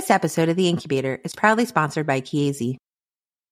[0.00, 2.76] This episode of The Incubator is proudly sponsored by Chiesi.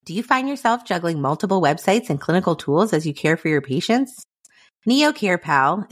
[0.03, 3.61] Do you find yourself juggling multiple websites and clinical tools as you care for your
[3.61, 4.23] patients?
[4.83, 5.39] Neo Care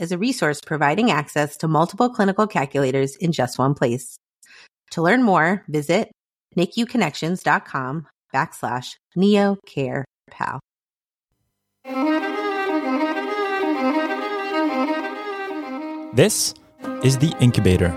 [0.00, 4.16] is a resource providing access to multiple clinical calculators in just one place.
[4.90, 6.10] To learn more, visit
[6.56, 10.04] NICUconnections.com backslash Neo Care
[16.14, 16.52] This
[17.04, 17.96] is The Incubator,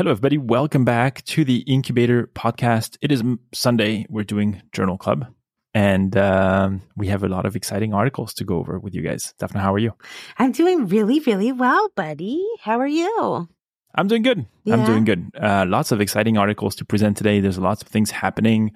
[0.00, 0.38] Hello, everybody.
[0.38, 2.96] Welcome back to the Incubator podcast.
[3.02, 4.06] It is Sunday.
[4.08, 5.26] We're doing Journal Club,
[5.74, 9.34] and um, we have a lot of exciting articles to go over with you guys.
[9.38, 9.92] Daphna, how are you?
[10.38, 12.42] I'm doing really, really well, buddy.
[12.62, 13.46] How are you?
[13.94, 14.46] I'm doing good.
[14.64, 14.76] Yeah.
[14.76, 15.32] I'm doing good.
[15.38, 17.40] Uh, lots of exciting articles to present today.
[17.40, 18.72] There's lots of things happening.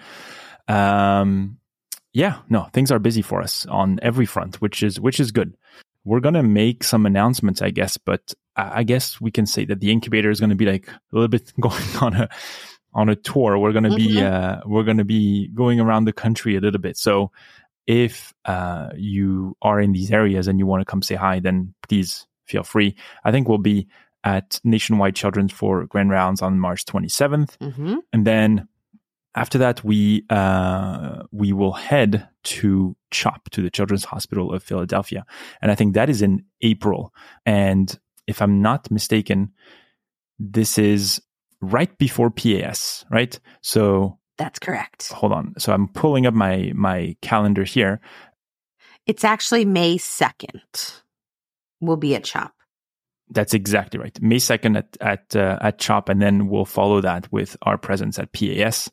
[0.68, 1.56] Um,
[2.12, 5.56] yeah, no, things are busy for us on every front, which is which is good.
[6.04, 9.90] We're gonna make some announcements, I guess, but I guess we can say that the
[9.90, 12.28] incubator is going to be like a little bit going on a
[12.92, 13.58] on a tour.
[13.58, 14.34] We're going to be mm-hmm.
[14.34, 16.96] uh, we're going to be going around the country a little bit.
[16.96, 17.32] So
[17.86, 21.74] if uh, you are in these areas and you want to come say hi, then
[21.86, 22.96] please feel free.
[23.24, 23.88] I think we'll be
[24.22, 27.96] at Nationwide Children's for Grand Rounds on March 27th, mm-hmm.
[28.12, 28.68] and then
[29.34, 35.24] after that we uh, we will head to CHOP to the Children's Hospital of Philadelphia,
[35.60, 37.12] and I think that is in April.
[37.44, 39.52] And if I'm not mistaken,
[40.38, 41.20] this is
[41.60, 43.38] right before PAS, right?
[43.62, 45.12] So that's correct.
[45.12, 45.54] Hold on.
[45.58, 48.00] So I'm pulling up my my calendar here.
[49.06, 51.02] It's actually May 2nd.
[51.80, 52.52] We'll be at CHOP.
[53.30, 54.16] That's exactly right.
[54.20, 58.18] May 2nd at at uh, at CHOP and then we'll follow that with our presence
[58.18, 58.90] at PAS.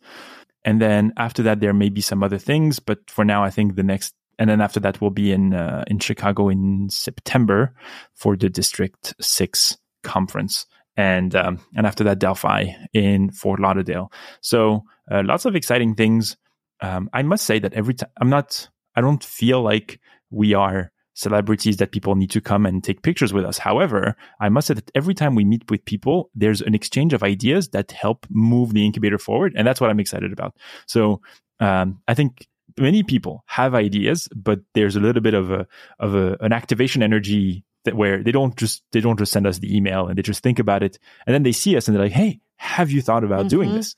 [0.63, 3.75] And then after that there may be some other things, but for now I think
[3.75, 7.75] the next and then after that we'll be in uh, in Chicago in September
[8.15, 10.65] for the District Six conference,
[10.95, 14.11] and um, and after that Delphi in Fort Lauderdale.
[14.41, 16.37] So uh, lots of exciting things.
[16.79, 19.99] Um, I must say that every time I'm not, I don't feel like
[20.31, 23.57] we are celebrities that people need to come and take pictures with us.
[23.57, 27.23] However, I must say that every time we meet with people, there's an exchange of
[27.23, 29.53] ideas that help move the incubator forward.
[29.55, 30.55] And that's what I'm excited about.
[30.85, 31.21] So
[31.59, 32.47] um, I think
[32.79, 35.67] many people have ideas, but there's a little bit of a
[35.99, 39.59] of a, an activation energy that where they don't just they don't just send us
[39.59, 42.03] the email and they just think about it and then they see us and they're
[42.03, 43.47] like, hey, have you thought about mm-hmm.
[43.49, 43.95] doing this?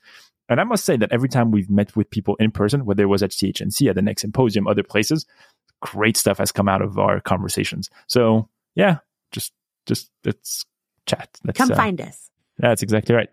[0.49, 3.07] And I must say that every time we've met with people in person, whether it
[3.07, 5.25] was at CHNC, at the next symposium, other places,
[5.83, 7.89] great stuff has come out of our conversations.
[8.07, 8.99] So yeah,
[9.31, 9.51] just
[9.85, 10.65] just let's
[11.05, 11.29] chat.
[11.43, 12.29] Let's, Come uh, find us.
[12.57, 13.29] That's exactly right.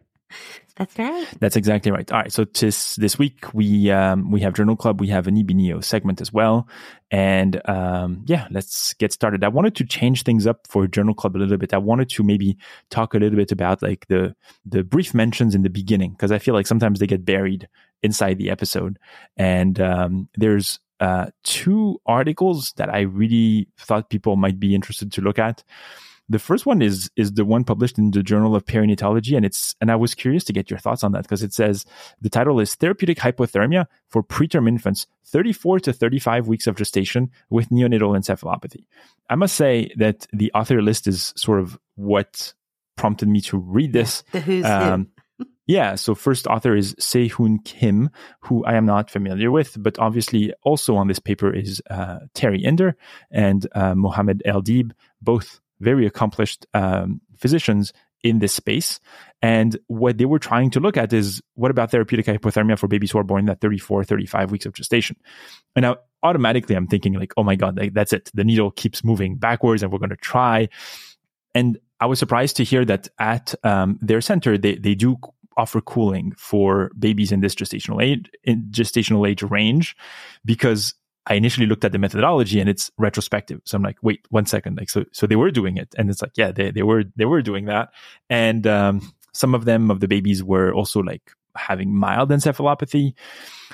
[0.77, 1.29] That's right.
[1.41, 2.11] That's exactly right.
[2.11, 2.33] All right.
[2.33, 5.01] So this this week we um, we have Journal Club.
[5.01, 6.69] We have an EBNEO segment as well,
[7.11, 9.45] and um, yeah, let's get started.
[9.45, 11.75] I wanted to change things up for Journal Club a little bit.
[11.75, 12.57] I wanted to maybe
[12.91, 14.35] talk a little bit about like the
[14.65, 17.69] the brief mentions in the beginning because I feel like sometimes they get buried
[18.03, 18.99] inside the episode,
[19.37, 25.23] and um, there's uh, two articles that I really thought people might be interested to
[25.23, 25.65] look at.
[26.29, 29.75] The first one is is the one published in the Journal of Perinatology, and it's
[29.81, 31.85] and I was curious to get your thoughts on that because it says
[32.21, 37.71] the title is Therapeutic Hypothermia for Preterm Infants, 34 to 35 weeks of gestation with
[37.71, 38.85] neonatal encephalopathy.
[39.29, 42.55] I must say that the author list is sort of what
[42.97, 44.23] prompted me to read this.
[44.31, 45.09] The who's um.
[45.71, 50.53] Yeah, so first author is Sehoon Kim, who I am not familiar with, but obviously
[50.65, 52.95] also on this paper is uh, Terrie Inder
[53.31, 57.93] and uh, Mohammed El-Dib, both very accomplished um, physicians
[58.25, 58.99] in this space.
[59.43, 63.13] And what they were trying to look at is what about therapeutic hypothermia for babies
[63.13, 65.15] who are born at 34, 35 weeks of gestation?
[65.77, 68.29] And now automatically I'm thinking like, oh my God, like, that's it.
[68.35, 70.69] The needle keeps moving backwards and we're going to try.
[71.55, 75.17] And I was surprised to hear that at um, their center, they, they do
[75.61, 79.97] offer cooling for babies in this gestational age, in gestational age range,
[80.45, 80.95] because
[81.27, 83.61] I initially looked at the methodology and it's retrospective.
[83.65, 84.79] So I'm like, wait, one second.
[84.79, 85.95] Like, so, so they were doing it.
[85.97, 87.91] And it's like, yeah, they, they were, they were doing that.
[88.29, 93.15] And, um, some of them of the babies were also like having mild encephalopathy.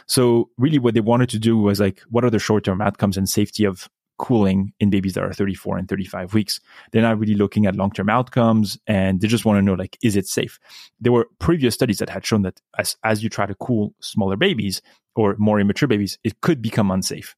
[0.06, 3.28] So really what they wanted to do was like, what are the short-term outcomes and
[3.28, 6.60] safety of cooling in babies that are 34 and 35 weeks.
[6.90, 10.16] They're not really looking at long-term outcomes and they just want to know like is
[10.16, 10.58] it safe?
[11.00, 14.36] There were previous studies that had shown that as as you try to cool smaller
[14.36, 14.82] babies
[15.14, 17.34] or more immature babies, it could become unsafe.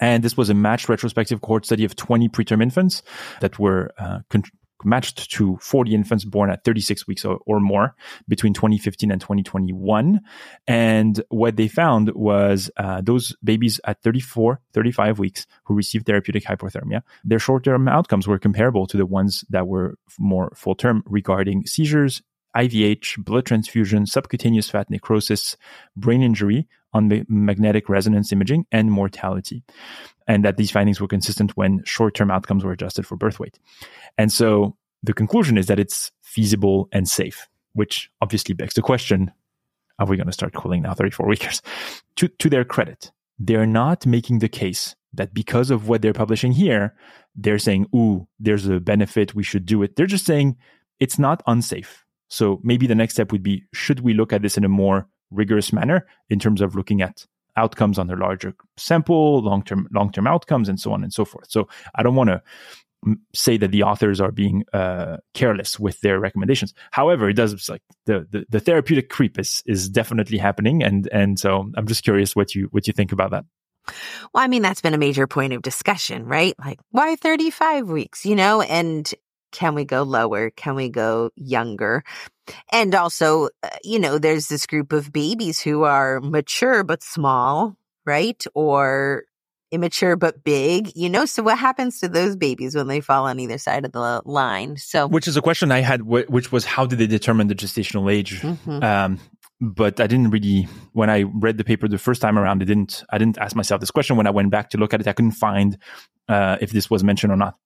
[0.00, 3.02] And this was a matched retrospective cohort study of 20 preterm infants
[3.40, 4.44] that were uh, con-
[4.84, 7.94] matched to 40 infants born at 36 weeks or, or, more
[8.28, 10.20] between 2015 and 2021.
[10.66, 16.44] And what they found was uh, those babies at 34, 35 weeks who received therapeutic
[16.44, 21.02] hypothermia, their short term outcomes were comparable to the ones that were more full term
[21.06, 22.22] regarding seizures,
[22.56, 25.56] IVH, blood transfusion, subcutaneous fat necrosis,
[25.96, 29.62] brain injury on magnetic resonance imaging, and mortality.
[30.26, 33.58] And that these findings were consistent when short term outcomes were adjusted for birth weight.
[34.16, 39.32] And so the conclusion is that it's feasible and safe, which obviously begs the question
[40.00, 41.60] are we going to start cooling now 34 weekers?
[42.16, 43.10] To, to their credit,
[43.40, 46.94] they're not making the case that because of what they're publishing here,
[47.34, 49.96] they're saying, ooh, there's a benefit, we should do it.
[49.96, 50.56] They're just saying
[51.00, 54.56] it's not unsafe so maybe the next step would be should we look at this
[54.56, 57.26] in a more rigorous manner in terms of looking at
[57.56, 61.24] outcomes on a larger sample, long term long term outcomes, and so on and so
[61.24, 61.50] forth.
[61.50, 62.42] So I don't want to
[63.34, 66.74] say that the authors are being uh, careless with their recommendations.
[66.90, 71.38] However, it does like the, the, the therapeutic creep is is definitely happening, and and
[71.38, 73.44] so I'm just curious what you what you think about that.
[74.34, 76.54] Well, I mean, that's been a major point of discussion, right?
[76.58, 78.60] Like, why 35 weeks, you know?
[78.60, 79.10] And
[79.52, 80.50] can we go lower?
[80.50, 82.04] Can we go younger?
[82.72, 87.76] And also, uh, you know, there's this group of babies who are mature but small,
[88.06, 88.42] right?
[88.54, 89.24] Or
[89.70, 91.24] immature but big, you know?
[91.26, 94.76] So what happens to those babies when they fall on either side of the line?
[94.76, 98.12] So, which is a question I had, which was how did they determine the gestational
[98.12, 98.40] age?
[98.40, 98.82] Mm-hmm.
[98.82, 99.20] Um,
[99.60, 102.62] but I didn't really when I read the paper the first time around.
[102.62, 105.00] I didn't I didn't ask myself this question when I went back to look at
[105.00, 105.08] it.
[105.08, 105.76] I couldn't find
[106.28, 107.56] uh, if this was mentioned or not.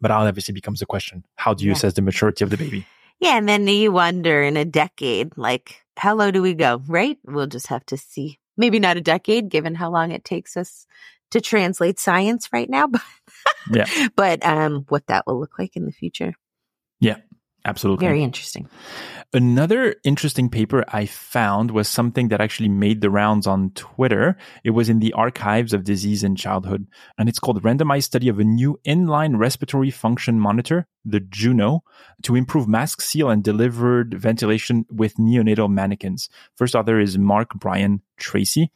[0.00, 1.24] But obviously becomes a question.
[1.36, 1.76] How do you yeah.
[1.76, 2.86] assess the maturity of the baby?
[3.20, 3.36] Yeah.
[3.36, 6.82] And then you wonder in a decade, like, how low do we go?
[6.86, 7.18] Right?
[7.24, 8.38] We'll just have to see.
[8.56, 10.86] Maybe not a decade, given how long it takes us
[11.30, 13.02] to translate science right now, but
[13.70, 14.08] yeah.
[14.16, 16.34] but um, what that will look like in the future.
[17.00, 17.16] Yeah,
[17.64, 18.06] absolutely.
[18.06, 18.68] Very interesting.
[19.32, 24.36] Another interesting paper I found was something that actually made the rounds on Twitter.
[24.64, 28.40] It was in the Archives of Disease in Childhood, and it's called Randomized Study of
[28.40, 31.84] a New Inline Respiratory Function Monitor, the Juno,
[32.22, 36.28] to improve mask seal and delivered ventilation with neonatal mannequins.
[36.56, 38.72] First author is Mark Brian Tracy.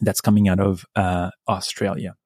[0.00, 2.16] That's coming out of uh, Australia.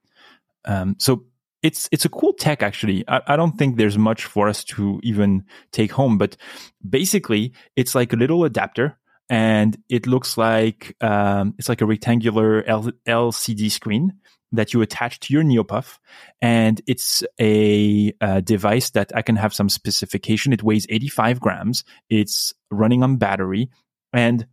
[0.65, 1.25] Um, so
[1.63, 3.05] it's it's a cool tech actually.
[3.09, 6.37] I, I, don't think there's much for us to even take home, but
[6.89, 8.99] basically it's like a little adapter,
[9.29, 14.15] and it looks like um, it's like a rectangular L- LCD screen
[14.55, 15.99] that you attach to your Neopuff,
[16.43, 20.53] and it's a, a, device that I can have some specification.
[20.53, 21.85] It weighs 85 grams.
[22.11, 23.71] It's running on battery,
[24.13, 24.47] and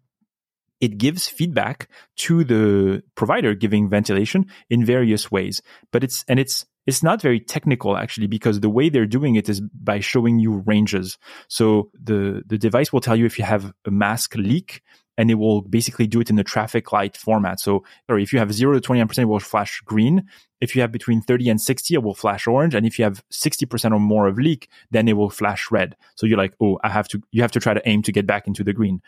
[0.81, 5.61] it gives feedback to the provider giving ventilation in various ways.
[5.91, 9.49] But it's and it's it's not very technical actually because the way they're doing it
[9.49, 11.17] is by showing you ranges.
[11.47, 14.81] So the the device will tell you if you have a mask leak
[15.19, 17.59] and it will basically do it in the traffic light format.
[17.59, 20.23] So, or if you have zero to 29%, it will flash green.
[20.61, 22.73] If you have between 30 and 60, it will flash orange.
[22.73, 25.97] And if you have 60% or more of leak, then it will flash red.
[26.15, 28.25] So you're like, oh, I have to, you have to try to aim to get
[28.25, 29.01] back into the green.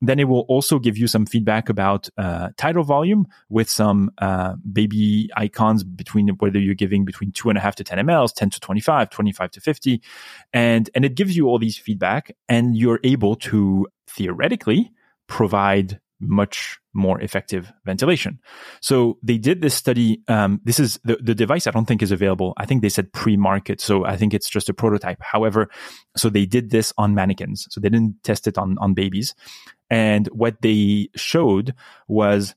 [0.00, 4.54] Then it will also give you some feedback about uh, tidal volume with some uh,
[4.72, 8.50] baby icons between whether you're giving between two and a half to 10 mLs, 10
[8.50, 10.00] to 25, 25 to 50.
[10.52, 14.92] And, and it gives you all these feedback and you're able to theoretically
[15.26, 18.40] provide much more effective ventilation.
[18.80, 20.22] So they did this study.
[20.28, 22.54] Um, this is the, the device I don't think is available.
[22.56, 23.80] I think they said pre-market.
[23.80, 25.20] So I think it's just a prototype.
[25.20, 25.68] However,
[26.16, 27.66] so they did this on mannequins.
[27.70, 29.34] So they didn't test it on, on babies.
[29.90, 31.74] And what they showed
[32.08, 32.54] was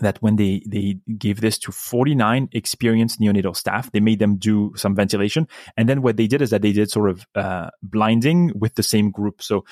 [0.00, 4.72] that when they, they gave this to 49 experienced neonatal staff, they made them do
[4.74, 5.46] some ventilation.
[5.76, 8.82] And then what they did is that they did sort of uh, blinding with the
[8.82, 9.42] same group.
[9.42, 9.64] So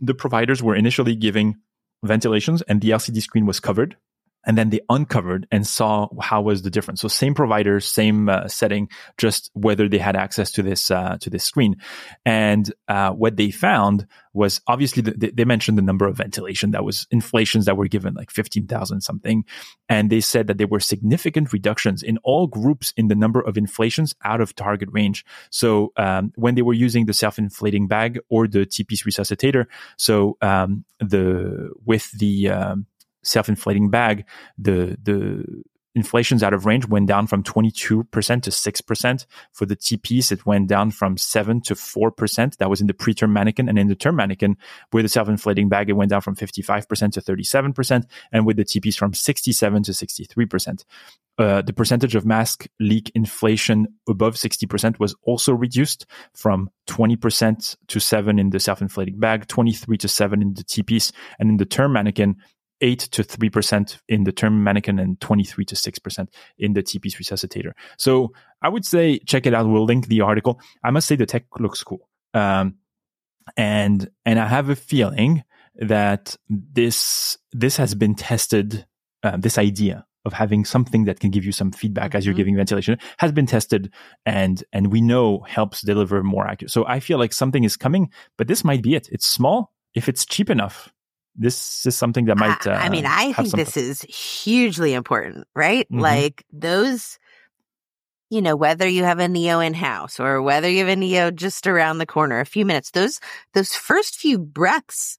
[0.00, 1.56] the providers were initially giving
[2.02, 3.96] ventilations and the LCD screen was covered.
[4.44, 7.00] And then they uncovered and saw how was the difference.
[7.00, 11.30] So same provider, same uh, setting, just whether they had access to this uh, to
[11.30, 11.76] this screen.
[12.24, 16.84] And uh, what they found was obviously the, they mentioned the number of ventilation that
[16.84, 19.44] was inflations that were given like fifteen thousand something,
[19.88, 23.56] and they said that there were significant reductions in all groups in the number of
[23.56, 25.24] inflations out of target range.
[25.50, 29.66] So um, when they were using the self inflating bag or the T-piece resuscitator,
[29.96, 32.86] so um, the with the um,
[33.22, 34.26] self-inflating bag,
[34.58, 35.62] the the
[35.94, 39.26] inflations out of range went down from 22% to 6%.
[39.52, 42.56] For the T-piece, it went down from 7 to 4%.
[42.56, 43.68] That was in the preterm mannequin.
[43.68, 44.56] And in the term mannequin,
[44.92, 48.04] with the self-inflating bag, it went down from 55% to 37%.
[48.32, 50.84] And with the T-piece from 67 to 63%.
[51.38, 58.00] Uh, the percentage of mask leak inflation above 60% was also reduced from 20% to
[58.00, 61.12] 7 in the self-inflating bag, 23 to 7 in the T-piece.
[61.38, 62.36] And in the term mannequin,
[62.80, 67.72] 8 to 3% in the term mannequin and 23 to 6% in the T-piece resuscitator.
[67.98, 68.32] So
[68.62, 69.68] I would say check it out.
[69.68, 70.60] We'll link the article.
[70.84, 72.08] I must say the tech looks cool.
[72.34, 72.76] Um,
[73.56, 75.42] and, and I have a feeling
[75.76, 78.86] that this, this has been tested,
[79.22, 82.38] uh, this idea of having something that can give you some feedback as you're mm-hmm.
[82.38, 83.92] giving ventilation has been tested
[84.26, 86.70] and and we know helps deliver more accurate.
[86.70, 89.08] So I feel like something is coming, but this might be it.
[89.10, 89.72] It's small.
[89.94, 90.92] If it's cheap enough,
[91.36, 92.66] this is something that might.
[92.66, 95.86] Uh, I mean, I think this is hugely important, right?
[95.86, 96.00] Mm-hmm.
[96.00, 97.18] Like those,
[98.30, 101.30] you know, whether you have a Neo in house or whether you have a Neo
[101.30, 103.20] just around the corner, a few minutes, those
[103.54, 105.18] those first few breaths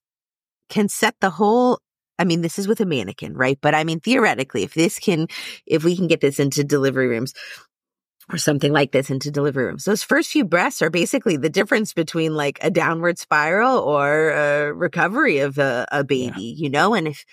[0.68, 1.80] can set the whole.
[2.18, 3.58] I mean, this is with a mannequin, right?
[3.60, 5.26] But I mean, theoretically, if this can,
[5.66, 7.32] if we can get this into delivery rooms,
[8.32, 9.84] or something like this into delivery rooms.
[9.84, 14.72] Those first few breaths are basically the difference between like a downward spiral or a
[14.72, 16.64] recovery of a, a baby, yeah.
[16.64, 16.94] you know?
[16.94, 17.24] And if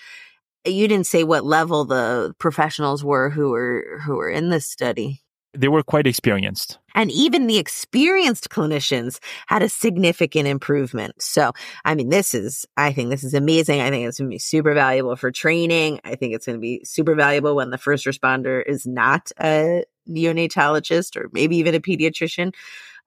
[0.66, 5.22] you didn't say what level the professionals were who were who were in this study.
[5.58, 6.78] They were quite experienced.
[6.94, 11.20] And even the experienced clinicians had a significant improvement.
[11.20, 11.54] So,
[11.84, 13.82] I mean, this is, I think this is amazing.
[13.82, 16.02] I think it's going to be super valuable for training.
[16.04, 19.86] I think it's going to be super valuable when the first responder is not a
[20.10, 22.54] neonatologist or maybe even a pediatrician,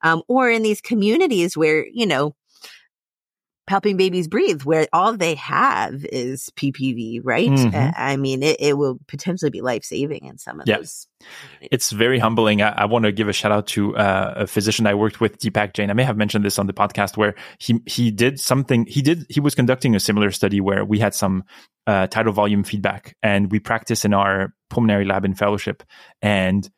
[0.02, 2.34] um, or in these communities where, you know,
[3.68, 7.48] helping babies breathe where all they have is PPV, right?
[7.48, 7.90] Mm-hmm.
[7.96, 10.78] I mean, it, it, will potentially be life saving in some of yeah.
[10.78, 11.06] those.
[11.60, 12.60] It's very humbling.
[12.60, 15.38] I, I, want to give a shout out to uh, a physician I worked with,
[15.38, 15.90] Deepak Jain.
[15.90, 18.84] I may have mentioned this on the podcast where he he did something.
[18.86, 21.44] He did he was conducting a similar study where we had some
[21.86, 25.82] uh, tidal volume feedback and we practiced in our pulmonary lab in fellowship
[26.20, 26.68] and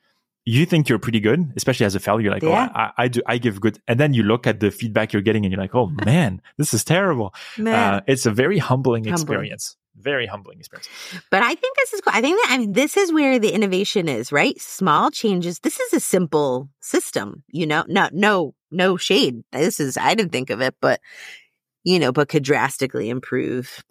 [0.46, 2.18] you think you're pretty good, especially as a fellow.
[2.18, 2.68] You're like, yeah.
[2.70, 3.78] oh, I, I, do, I give good.
[3.88, 6.74] And then you look at the feedback you're getting and you're like, oh man, this
[6.74, 7.34] is terrible.
[7.58, 9.76] Uh, it's a very humbling, humbling, experience.
[9.96, 10.88] Very humbling experience.
[11.30, 12.12] But I think this is cool.
[12.14, 14.60] I think that, I mean, this is where the innovation is, right?
[14.60, 15.60] Small changes.
[15.60, 19.42] This is a simple system, you know, no, no, no shade.
[19.52, 21.00] This is, I didn't think of it, but,
[21.84, 23.82] you know, but could drastically improve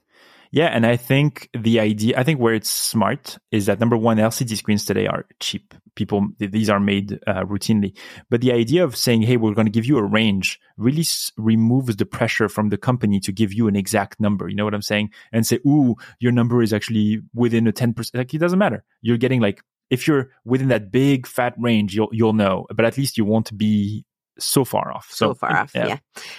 [0.54, 4.18] yeah, and I think the idea, I think where it's smart is that number one,
[4.18, 5.74] LCD screens today are cheap.
[5.96, 7.98] People, these are made uh, routinely.
[8.30, 11.32] But the idea of saying, hey, we're going to give you a range really s-
[11.38, 14.48] removes the pressure from the company to give you an exact number.
[14.48, 15.10] You know what I'm saying?
[15.32, 18.12] And say, ooh, your number is actually within a 10%.
[18.14, 18.84] Like, it doesn't matter.
[19.02, 22.96] You're getting like, if you're within that big fat range, you'll, you'll know, but at
[22.96, 24.06] least you won't be
[24.38, 25.08] so far off.
[25.10, 25.72] So, so far off.
[25.74, 25.88] Yeah.
[25.88, 25.98] yeah.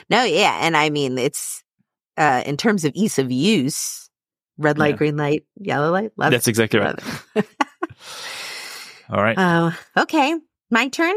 [0.09, 0.61] No, yeah.
[0.63, 1.65] And I mean, it's,
[2.17, 4.04] uh, in terms of ease of use,
[4.59, 4.97] red light, yeah.
[4.97, 6.13] green light, yellow light.
[6.17, 6.99] Left, That's exactly right.
[9.11, 9.37] All right.
[9.39, 10.35] Oh, uh, okay.
[10.71, 11.15] My turn.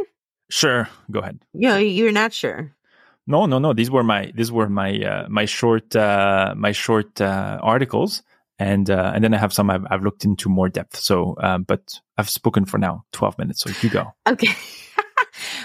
[0.49, 0.87] Sure.
[1.11, 1.39] Go ahead.
[1.53, 2.73] You know, you're not sure.
[3.25, 3.73] No, no, no.
[3.73, 8.23] These were my these were my uh, my short uh, my short uh, articles,
[8.57, 10.95] and uh, and then I have some I've, I've looked into more depth.
[10.97, 13.61] So, um, but I've spoken for now twelve minutes.
[13.61, 14.13] So you go.
[14.27, 14.53] Okay.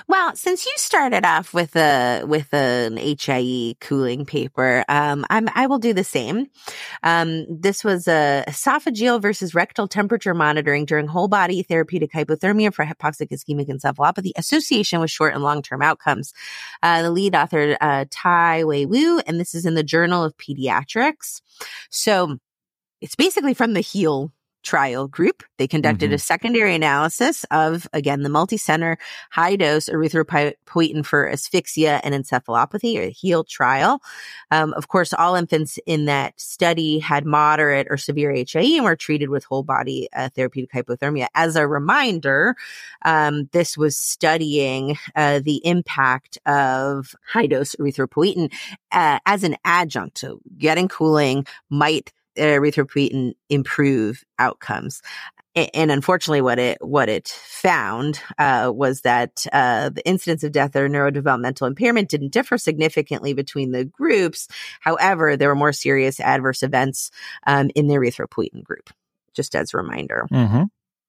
[0.08, 5.66] Well, since you started off with a with an HIE cooling paper, um, I'm, I
[5.66, 6.48] will do the same.
[7.02, 12.84] Um, this was a esophageal versus rectal temperature monitoring during whole body therapeutic hypothermia for
[12.84, 16.32] hypoxic ischemic encephalopathy association with short and long term outcomes.
[16.82, 20.36] Uh, the lead author uh, Tai Wei Wu, and this is in the Journal of
[20.36, 21.40] Pediatrics.
[21.90, 22.38] So
[23.00, 24.32] it's basically from the HEAL
[24.62, 25.42] trial group.
[25.58, 26.14] They conducted mm-hmm.
[26.14, 28.98] a secondary analysis of, again, the multi-center
[29.30, 34.02] high dose erythropoietin for asphyxia and encephalopathy or HEAL trial.
[34.50, 38.96] Um, of course, all infants in that study had moderate or severe HIE and were
[38.96, 41.26] treated with whole body uh, therapeutic hypothermia.
[41.34, 42.56] As a reminder,
[43.04, 48.52] um, this was studying uh, the impact of high dose erythropoietin
[48.92, 50.18] uh, as an adjunct.
[50.18, 55.02] So getting cooling might erythropoietin improve outcomes
[55.54, 60.74] and unfortunately, what it what it found uh, was that uh, the incidence of death
[60.74, 64.48] or neurodevelopmental impairment didn't differ significantly between the groups.
[64.80, 67.10] However, there were more serious adverse events
[67.46, 68.90] um, in the erythropoietin group.
[69.34, 70.26] Just as a reminder.
[70.32, 70.64] Mm-hmm.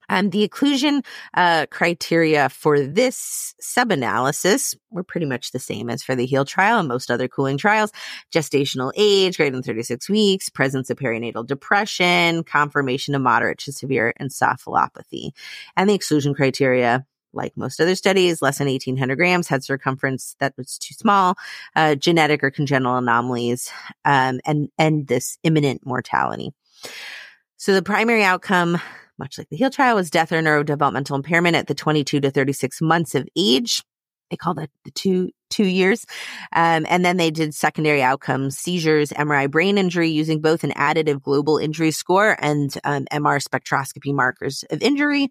[0.10, 6.16] Um, the inclusion uh, criteria for this sub-analysis were pretty much the same as for
[6.16, 7.92] the HEAL trial and most other cooling trials.
[8.34, 14.14] Gestational age greater than 36 weeks, presence of perinatal depression, confirmation of moderate to severe
[14.20, 15.32] encephalopathy.
[15.76, 20.54] And the exclusion criteria like most other studies, less than 1800 grams, head circumference that
[20.58, 21.36] was too small,
[21.76, 23.72] uh, genetic or congenital anomalies,
[24.06, 26.54] um, and, and this imminent mortality.
[27.58, 28.80] So the primary outcome
[29.18, 32.82] much like the HEAL trial, was death or neurodevelopmental impairment at the 22 to 36
[32.82, 33.84] months of age.
[34.30, 36.08] They call that the two two years,
[36.56, 41.22] um, and then they did secondary outcomes: seizures, MRI brain injury, using both an additive
[41.22, 45.30] global injury score and um, MR spectroscopy markers of injury.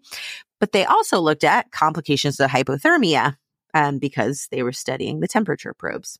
[0.61, 3.35] But they also looked at complications of hypothermia
[3.73, 6.17] um, because they were studying the temperature probes.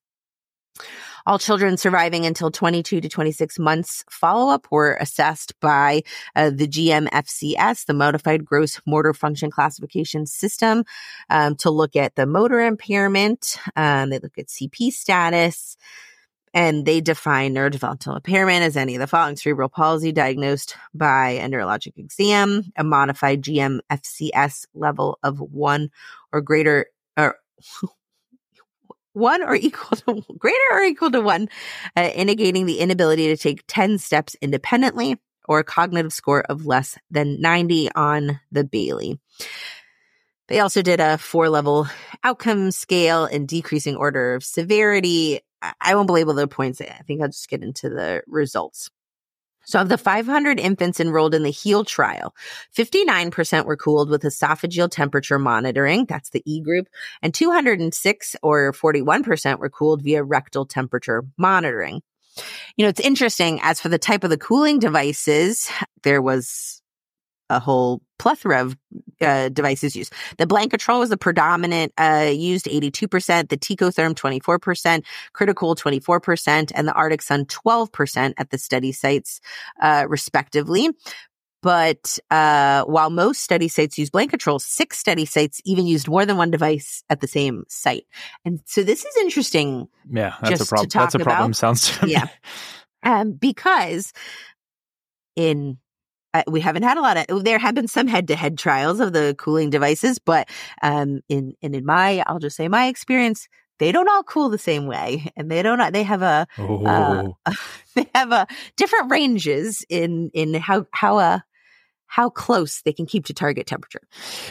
[1.26, 6.04] All children surviving until 22 to 26 months follow up were assessed by
[6.36, 10.84] uh, the GMFCS, the Modified Gross Motor Function Classification System,
[11.30, 13.58] um, to look at the motor impairment.
[13.76, 15.78] Um, they look at CP status.
[16.56, 21.50] And they define neurodevelopmental impairment as any of the following cerebral palsy diagnosed by a
[21.50, 25.90] neurologic exam, a modified GMFCS level of one
[26.32, 26.86] or greater,
[27.18, 27.38] or
[29.14, 31.50] one or equal to greater or equal to one,
[31.96, 35.18] uh, indicating the inability to take 10 steps independently
[35.48, 39.20] or a cognitive score of less than 90 on the Bayley.
[40.48, 41.88] They also did a four level
[42.24, 45.40] outcome scale in decreasing order of severity.
[45.80, 46.82] I won't belabor the points.
[46.82, 48.90] I think I'll just get into the results.
[49.66, 52.36] So of the 500 infants enrolled in the HEAL trial,
[52.76, 56.06] 59% were cooled with esophageal temperature monitoring.
[56.06, 56.88] That's the E group.
[57.22, 62.02] And 206 or 41% were cooled via rectal temperature monitoring.
[62.78, 63.60] You know, it's interesting.
[63.62, 65.70] As for the type of the cooling devices,
[66.04, 66.83] there was
[67.56, 68.78] a whole plethora of
[69.22, 70.14] uh, devices used.
[70.38, 76.94] The Blanketrol was the predominant uh, used, 82%, the Tecotherm 24%, CritiCool 24%, and the
[76.94, 79.42] Arctic Sun 12% at the study sites,
[79.82, 80.90] uh, respectively.
[81.64, 86.36] But uh, while most study sites use Blanketrol, six study sites even used more than
[86.36, 88.06] one device at the same site.
[88.44, 89.88] And so this is interesting.
[90.12, 90.90] Yeah, that's a problem.
[90.94, 91.52] That's a problem.
[91.52, 91.56] About.
[91.56, 92.28] Sounds to yeah,
[93.04, 94.12] um, because
[95.38, 95.78] in
[96.34, 99.36] uh, we haven't had a lot of there have been some head-to-head trials of the
[99.38, 100.48] cooling devices but
[100.82, 103.48] um in and in my i'll just say my experience
[103.80, 107.36] they don't all cool the same way and they don't they have a uh, oh.
[107.96, 111.40] they have a different ranges in in how how uh
[112.14, 114.02] how close they can keep to target temperature.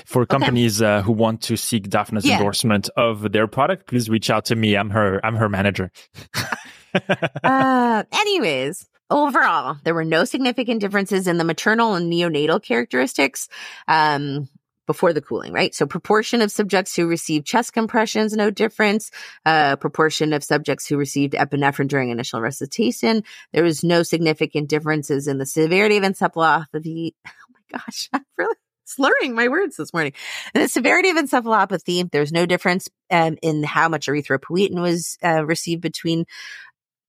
[0.04, 0.94] For companies okay.
[0.94, 2.38] uh, who want to seek Daphna's yeah.
[2.38, 4.76] endorsement of their product, please reach out to me.
[4.76, 5.92] I'm her I'm her manager.
[7.44, 13.48] uh, anyways, overall, there were no significant differences in the maternal and neonatal characteristics.
[13.86, 14.48] Um,
[14.84, 15.74] before the cooling, right?
[15.74, 19.12] So proportion of subjects who received chest compressions, no difference.
[19.46, 23.22] Uh, proportion of subjects who received epinephrine during initial resuscitation.
[23.52, 27.12] There was no significant differences in the severity of encephalopathy.
[27.26, 30.12] Oh my gosh, I'm really slurring my words this morning.
[30.54, 35.44] And the severity of encephalopathy, there's no difference um, in how much erythropoietin was uh,
[35.44, 36.24] received between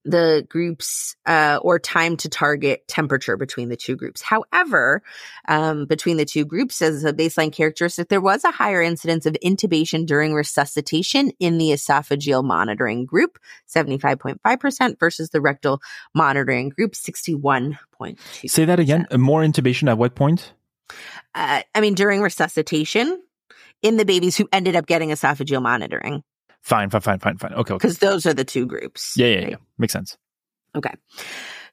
[0.05, 4.21] the groups uh, or time to target temperature between the two groups.
[4.21, 5.01] However,
[5.47, 9.37] um, between the two groups, as a baseline characteristic, there was a higher incidence of
[9.43, 13.39] intubation during resuscitation in the esophageal monitoring group,
[13.73, 15.81] 75.5% versus the rectal
[16.13, 19.07] monitoring group, 61.2 Say that again.
[19.17, 20.53] More intubation at what point?
[21.33, 23.21] Uh, I mean, during resuscitation
[23.81, 26.23] in the babies who ended up getting esophageal monitoring.
[26.63, 27.53] Fine, fine, fine, fine, fine.
[27.53, 29.13] Okay, Because those are the two groups.
[29.17, 29.49] Yeah, yeah, right?
[29.51, 29.55] yeah.
[29.77, 30.17] Makes sense.
[30.75, 30.93] Okay.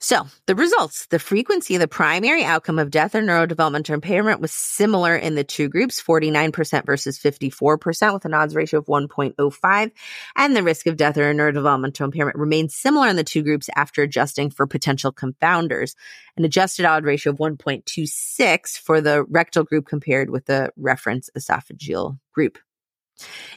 [0.03, 4.51] So the results, the frequency of the primary outcome of death or neurodevelopmental impairment was
[4.51, 9.91] similar in the two groups, 49% versus 54% with an odds ratio of 1.05.
[10.37, 14.03] And the risk of death or neurodevelopmental impairment remained similar in the two groups after
[14.03, 15.95] adjusting for potential confounders.
[16.37, 22.19] An adjusted odds ratio of 1.26 for the rectal group compared with the reference esophageal
[22.33, 22.59] group.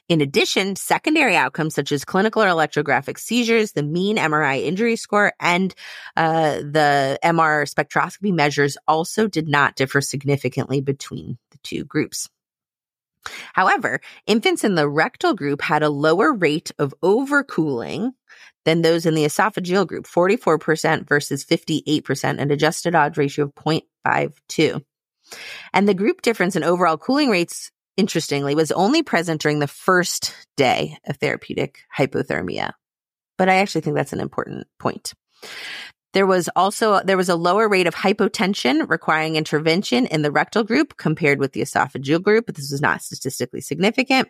[0.10, 5.34] In addition, secondary outcomes such as clinical or electrographic seizures, the mean MRI injury score,
[5.40, 5.74] and
[6.16, 12.30] uh, the MR spectroscopy measures also did not differ significantly between the two groups.
[13.54, 18.12] However, infants in the rectal group had a lower rate of overcooling
[18.66, 24.84] than those in the esophageal group, 44% versus 58%, an adjusted odds ratio of 0.52.
[25.74, 30.34] And the group difference in overall cooling rates, interestingly, was only present during the first
[30.58, 32.72] day of therapeutic hypothermia.
[33.38, 35.14] But I actually think that's an important point.
[36.14, 40.64] There was also there was a lower rate of hypotension requiring intervention in the rectal
[40.64, 44.30] group compared with the esophageal group, but this was not statistically significant.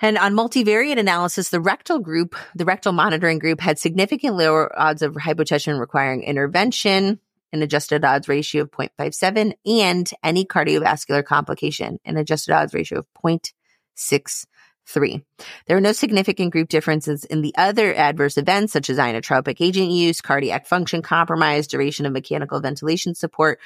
[0.00, 5.02] And on multivariate analysis, the rectal group, the rectal monitoring group had significantly lower odds
[5.02, 7.18] of hypotension requiring intervention,
[7.52, 13.06] an adjusted odds ratio of 0.57, and any cardiovascular complication, an adjusted odds ratio of
[13.24, 15.24] 0.63.
[15.66, 19.90] There were no significant group differences in the other adverse events, such as inotropic agent
[19.90, 23.60] use, cardiac function compromise, duration of mechanical ventilation support,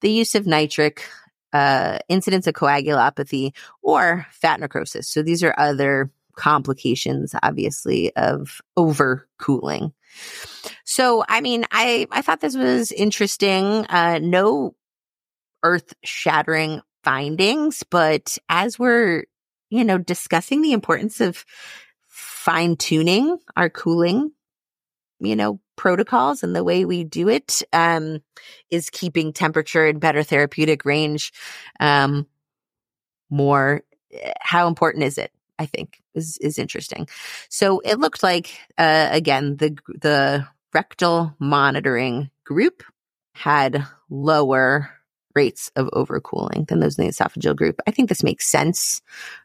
[0.00, 1.04] the use of nitric,
[1.52, 5.08] uh, incidence of coagulopathy or fat necrosis.
[5.08, 9.92] So these are other complications, obviously, of overcooling.
[10.84, 13.86] So, I mean, I, I thought this was interesting.
[13.88, 14.74] Uh, no
[15.62, 19.24] earth shattering findings, but as we're,
[19.70, 21.44] you know, discussing the importance of
[22.08, 24.30] fine tuning our cooling
[25.20, 28.20] you know, protocols and the way we do it um,
[28.70, 31.32] is keeping temperature in better therapeutic range
[31.80, 32.26] um,
[33.30, 33.82] more.
[34.12, 35.32] Eh, how important is it?
[35.58, 37.08] I think is is interesting.
[37.48, 42.82] So it looked like uh, again the the rectal monitoring group
[43.34, 44.90] had lower
[45.34, 47.80] rates of overcooling than those in the esophageal group.
[47.86, 49.02] I think this makes sense,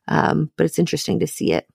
[0.08, 1.67] um, but it's interesting to see it.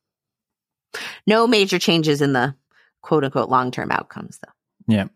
[1.26, 2.54] No major changes in the
[3.02, 4.94] quote unquote long term outcomes, though.
[4.94, 5.08] Yeah.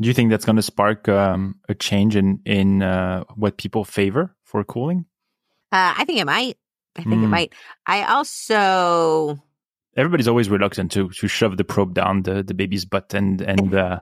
[0.00, 3.84] Do you think that's going to spark um, a change in in uh, what people
[3.84, 5.06] favor for cooling?
[5.70, 6.58] Uh, I think it might.
[6.96, 7.22] I think mm.
[7.22, 7.30] it hmm.
[7.30, 7.54] might.
[7.86, 9.38] I also.
[9.96, 13.74] Everybody's always reluctant to to shove the probe down the, the baby's butt and and
[13.84, 14.00] uh,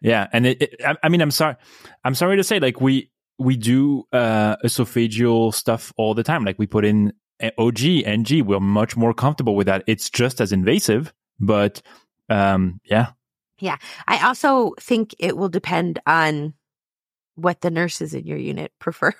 [0.00, 1.56] yeah and it, it, I, I, mean I'm sorry
[2.04, 6.58] I'm sorry to say like we we do uh, esophageal stuff all the time like
[6.58, 7.12] we put in
[7.58, 11.82] OG NG we're much more comfortable with that it's just as invasive but
[12.28, 13.08] um, yeah.
[13.58, 13.76] Yeah.
[14.06, 16.54] I also think it will depend on
[17.38, 19.12] what the nurses in your unit prefer.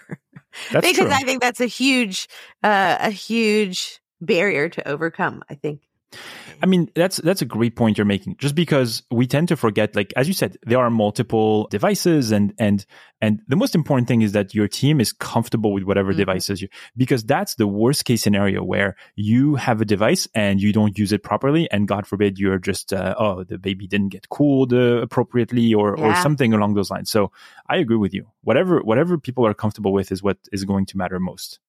[0.73, 1.11] That's because true.
[1.11, 2.29] I think that's a huge,
[2.63, 5.43] uh, a huge barrier to overcome.
[5.49, 5.88] I think.
[6.61, 8.37] I mean, that's that's a great point you're making.
[8.39, 12.53] Just because we tend to forget, like as you said, there are multiple devices, and
[12.59, 12.85] and
[13.21, 16.19] and the most important thing is that your team is comfortable with whatever mm-hmm.
[16.19, 20.73] devices you, because that's the worst case scenario where you have a device and you
[20.73, 24.29] don't use it properly, and God forbid you're just uh, oh the baby didn't get
[24.29, 26.05] cooled uh, appropriately or yeah.
[26.05, 27.11] or something along those lines.
[27.11, 27.31] So
[27.69, 28.27] I agree with you.
[28.43, 31.61] Whatever whatever people are comfortable with is what is going to matter most.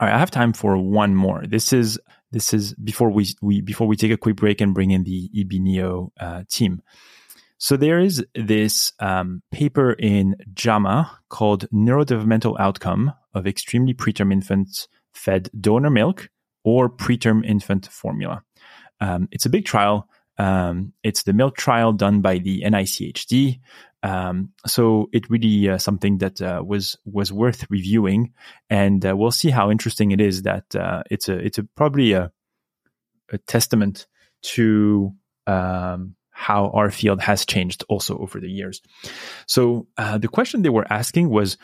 [0.00, 1.42] All right, I have time for one more.
[1.46, 2.00] This is
[2.32, 5.30] this is before we, we before we take a quick break and bring in the
[5.36, 6.80] EB uh, team.
[7.58, 14.88] So there is this um, paper in JAMA called Neurodevelopmental Outcome of Extremely Preterm Infants
[15.12, 16.30] Fed Donor Milk
[16.64, 18.42] or Preterm Infant Formula.
[19.02, 20.08] Um, it's a big trial.
[20.38, 23.60] Um, it's the milk trial done by the NICHD.
[24.02, 28.32] Um, so it really uh, something that uh, was was worth reviewing,
[28.68, 30.42] and uh, we'll see how interesting it is.
[30.42, 32.32] That uh, it's a it's a probably a,
[33.30, 34.06] a testament
[34.42, 35.12] to
[35.46, 38.80] um, how our field has changed also over the years.
[39.46, 41.58] So uh, the question they were asking was,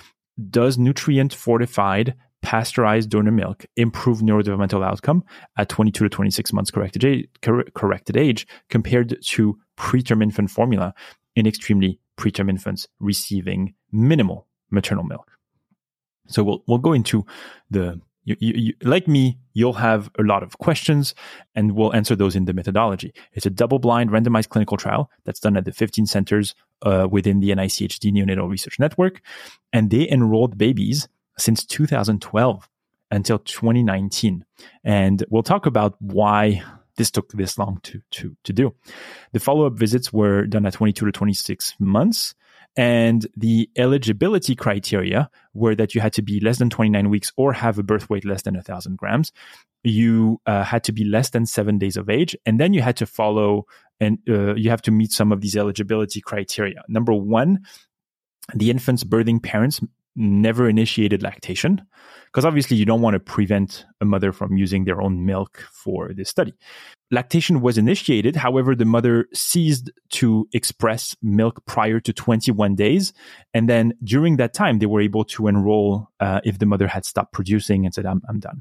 [0.50, 5.24] does nutrient fortified pasteurized donor milk improve neurodevelopmental outcome
[5.56, 7.26] at 22 to 26 months corrected age,
[7.74, 10.94] corrected age compared to preterm infant formula
[11.36, 15.30] in extremely preterm infants receiving minimal maternal milk.
[16.26, 17.24] So we'll we'll go into
[17.70, 21.14] the you, you, you, like me, you'll have a lot of questions
[21.54, 23.14] and we'll answer those in the methodology.
[23.32, 27.38] It's a double blind randomized clinical trial that's done at the 15 centers uh, within
[27.38, 29.20] the NICHD Neonatal Research Network.
[29.72, 32.68] And they enrolled babies since 2012
[33.12, 34.44] until 2019.
[34.82, 36.64] And we'll talk about why
[36.96, 38.74] this took this long to to to do.
[39.32, 42.34] The follow up visits were done at 22 to 26 months,
[42.76, 47.52] and the eligibility criteria were that you had to be less than 29 weeks or
[47.52, 49.32] have a birth weight less than 1,000 grams.
[49.82, 52.96] You uh, had to be less than seven days of age, and then you had
[52.98, 53.66] to follow
[53.98, 56.82] and uh, you have to meet some of these eligibility criteria.
[56.88, 57.60] Number one,
[58.54, 59.80] the infant's birthing parents
[60.14, 61.82] never initiated lactation
[62.36, 66.12] because obviously you don't want to prevent a mother from using their own milk for
[66.12, 66.52] this study.
[67.10, 68.36] Lactation was initiated.
[68.36, 73.14] However, the mother ceased to express milk prior to 21 days.
[73.54, 77.06] And then during that time, they were able to enroll uh, if the mother had
[77.06, 78.60] stopped producing and said, I'm, I'm done.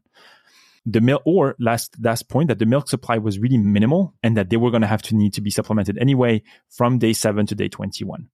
[0.86, 4.52] The milk, or last, last point, that the milk supply was really minimal and that
[4.52, 7.56] they were going to have to need to be supplemented anyway from day seven to
[7.56, 8.30] day 21.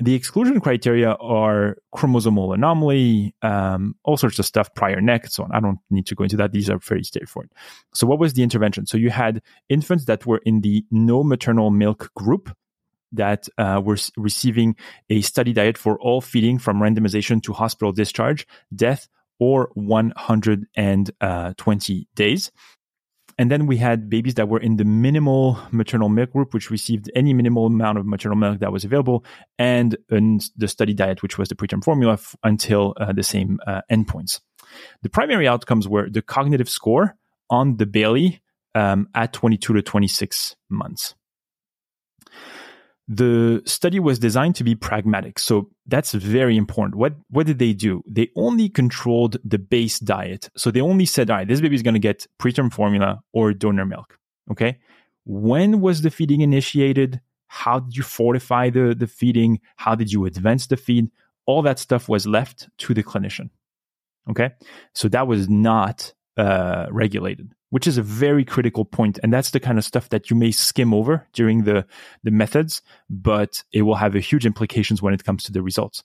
[0.00, 5.52] The exclusion criteria are chromosomal anomaly, um, all sorts of stuff, prior NEC, so on.
[5.52, 6.52] I don't need to go into that.
[6.52, 7.52] These are very straightforward.
[7.94, 8.86] So, what was the intervention?
[8.86, 12.56] So, you had infants that were in the no maternal milk group
[13.12, 14.76] that uh, were receiving
[15.10, 19.08] a study diet for all feeding from randomization to hospital discharge, death,
[19.38, 22.50] or 120 days.
[23.40, 27.10] And then we had babies that were in the minimal maternal milk group, which received
[27.14, 29.24] any minimal amount of maternal milk that was available,
[29.58, 33.58] and in the study diet, which was the preterm formula, f- until uh, the same
[33.66, 34.42] uh, endpoints.
[35.00, 37.16] The primary outcomes were the cognitive score
[37.48, 38.42] on the Bayley
[38.74, 41.14] um, at 22 to 26 months
[43.12, 45.40] the study was designed to be pragmatic.
[45.40, 46.94] So that's very important.
[46.94, 48.04] What, what did they do?
[48.06, 50.48] They only controlled the base diet.
[50.56, 53.52] So they only said, all right, this baby is going to get preterm formula or
[53.52, 54.16] donor milk.
[54.52, 54.78] Okay.
[55.24, 57.20] When was the feeding initiated?
[57.48, 59.58] How did you fortify the, the feeding?
[59.74, 61.10] How did you advance the feed?
[61.46, 63.50] All that stuff was left to the clinician.
[64.30, 64.50] Okay.
[64.94, 69.60] So that was not uh, regulated which is a very critical point and that's the
[69.60, 71.86] kind of stuff that you may skim over during the
[72.22, 76.02] the methods but it will have a huge implications when it comes to the results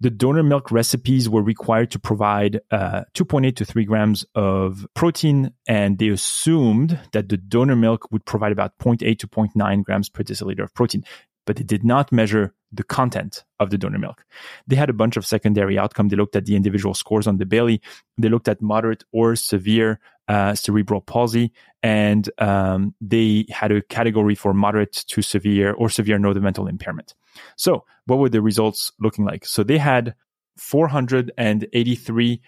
[0.00, 5.52] the donor milk recipes were required to provide uh, 2.8 to 3 grams of protein,
[5.66, 10.22] and they assumed that the donor milk would provide about 0.8 to 0.9 grams per
[10.22, 11.02] deciliter of protein
[11.48, 14.22] but they did not measure the content of the donor milk.
[14.66, 16.08] They had a bunch of secondary outcome.
[16.08, 17.80] They looked at the individual scores on the Bayley.
[18.18, 19.98] They looked at moderate or severe
[20.28, 26.18] uh, cerebral palsy, and um, they had a category for moderate to severe or severe
[26.18, 27.14] neurodevelopmental impairment.
[27.56, 29.46] So, what were the results looking like?
[29.46, 30.14] So, they had
[30.56, 32.40] 483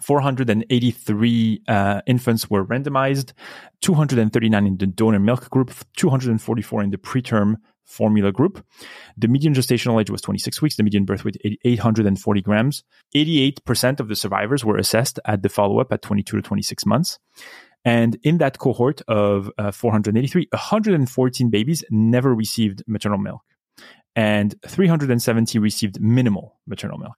[0.00, 3.32] 483 uh, infants were randomized,
[3.82, 7.56] 239 in the donor milk group, 244 in the preterm
[7.92, 8.64] formula group.
[9.16, 12.84] The median gestational age was 26 weeks, the median birth weight 840 grams.
[13.14, 17.18] 88% of the survivors were assessed at the follow up at 22 to 26 months.
[17.84, 23.42] And in that cohort of uh, 483, 114 babies never received maternal milk,
[24.14, 27.16] and 370 received minimal maternal milk.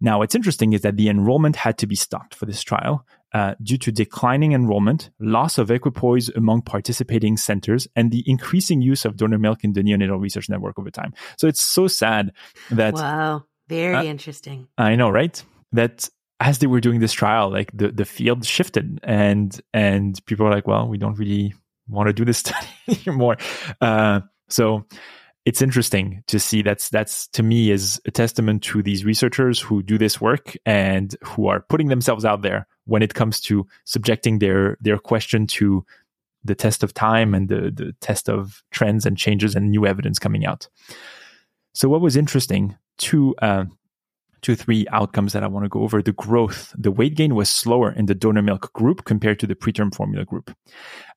[0.00, 3.54] Now, what's interesting is that the enrollment had to be stopped for this trial uh,
[3.62, 9.16] due to declining enrollment, loss of equipoise among participating centers, and the increasing use of
[9.16, 11.12] donor milk in the neonatal research network over time.
[11.38, 12.32] So it's so sad
[12.70, 12.94] that.
[12.94, 14.68] Wow, very uh, interesting.
[14.78, 15.42] I know, right?
[15.72, 16.08] That
[16.40, 20.50] as they were doing this trial, like the, the field shifted and and people are
[20.50, 21.54] like, well, we don't really
[21.88, 23.36] want to do this study anymore.
[23.80, 24.84] Uh, so
[25.46, 29.80] it's interesting to see that's that's to me is a testament to these researchers who
[29.80, 34.40] do this work and who are putting themselves out there when it comes to subjecting
[34.40, 35.86] their their question to
[36.44, 40.18] the test of time and the, the test of trends and changes and new evidence
[40.18, 40.68] coming out.
[41.74, 43.64] So what was interesting, to uh,
[44.46, 46.00] two, three outcomes that I want to go over.
[46.00, 49.56] The growth, the weight gain was slower in the donor milk group compared to the
[49.56, 50.56] preterm formula group.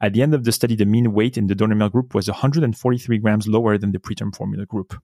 [0.02, 2.28] At the end of the study, the mean weight in the donor milk group was
[2.28, 5.00] 143 grams lower than the preterm formula group.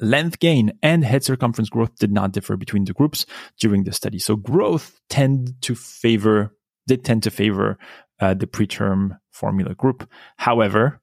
[0.00, 3.26] Length gain and head circumference growth did not differ between the groups
[3.60, 4.18] during the study.
[4.18, 7.76] So growth tend to favor, did tend to favor
[8.18, 10.08] uh, the preterm formula group.
[10.38, 11.02] However,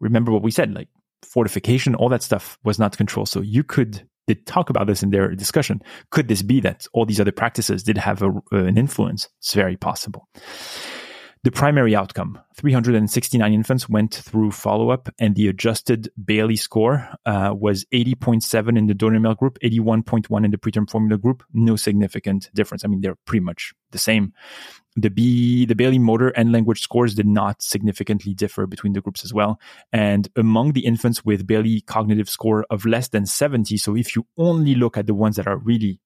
[0.00, 0.88] remember what we said, like
[1.22, 3.28] fortification, all that stuff was not controlled.
[3.28, 5.80] So you could they talk about this in their discussion.
[6.10, 9.28] Could this be that all these other practices did have a, an influence?
[9.38, 10.28] It's very possible.
[11.44, 17.54] The primary outcome 369 infants went through follow up, and the adjusted Bayley score uh,
[17.56, 21.44] was 80.7 in the donor milk group, 81.1 in the preterm formula group.
[21.54, 22.84] No significant difference.
[22.84, 24.32] I mean, they're pretty much the same.
[25.00, 29.24] The B, the Bayley motor and language scores did not significantly differ between the groups
[29.24, 29.60] as well.
[29.92, 34.26] And among the infants with Bayley cognitive score of less than 70, so if you
[34.36, 36.00] only look at the ones that are really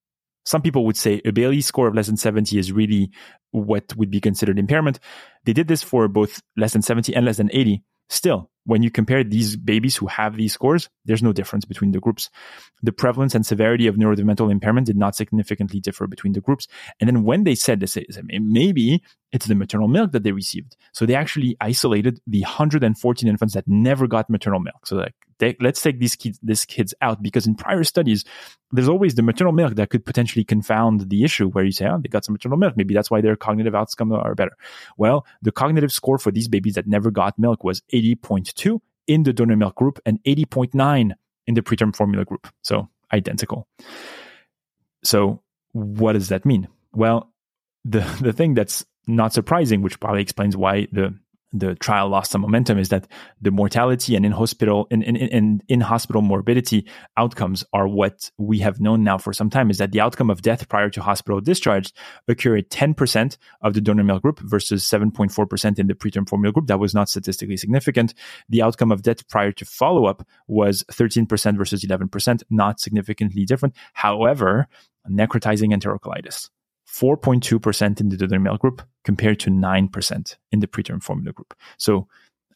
[0.45, 3.11] some people would say a Bayley score of less than 70 is really
[3.53, 4.99] what would be considered impairment.
[5.45, 7.83] They did this for both less than 70 and less than 80.
[8.09, 12.01] Still, when you compare these babies who have these scores, there's no difference between the
[12.01, 12.31] groups.
[12.83, 16.69] The prevalence and severity of neurodevelopmental impairment did not significantly differ between the groups.
[17.01, 20.77] And then when they said this, maybe it's the maternal milk that they received.
[20.93, 24.87] So they actually isolated the 114 infants that never got maternal milk.
[24.87, 28.25] So like, they, let's take these kids, these kids out because in prior studies,
[28.71, 31.99] there's always the maternal milk that could potentially confound the issue where you say, oh,
[31.99, 32.77] they got some maternal milk.
[32.77, 34.57] Maybe that's why their cognitive outcomes are better.
[34.99, 39.33] Well, the cognitive score for these babies that never got milk was 80.2 in the
[39.33, 41.13] donor milk group and 80.9
[41.47, 42.47] in the preterm formula group.
[42.63, 43.67] So identical.
[45.03, 45.43] So
[45.73, 46.69] what does that mean?
[46.93, 47.33] Well,
[47.85, 51.15] the, the thing that's not surprising, which probably explains why the
[51.53, 53.07] the trial lost some momentum is that
[53.41, 56.87] the mortality and in hospital in, in, in, in hospital morbidity
[57.17, 60.43] outcomes are what we have known now for some time is that the outcome of
[60.43, 61.93] death prior to hospital discharge
[62.27, 66.67] occur at 10% of the donor milk group versus 7.4% in the preterm formula group.
[66.69, 68.15] That was not statistically significant.
[68.49, 73.75] The outcome of death prior to follow up was 13% versus 11%, not significantly different.
[73.93, 74.69] However,
[75.11, 76.49] necrotizing enterocolitis
[76.93, 81.55] 4.2% in the donor milk group compared to 9% in the preterm formula group.
[81.79, 82.07] So,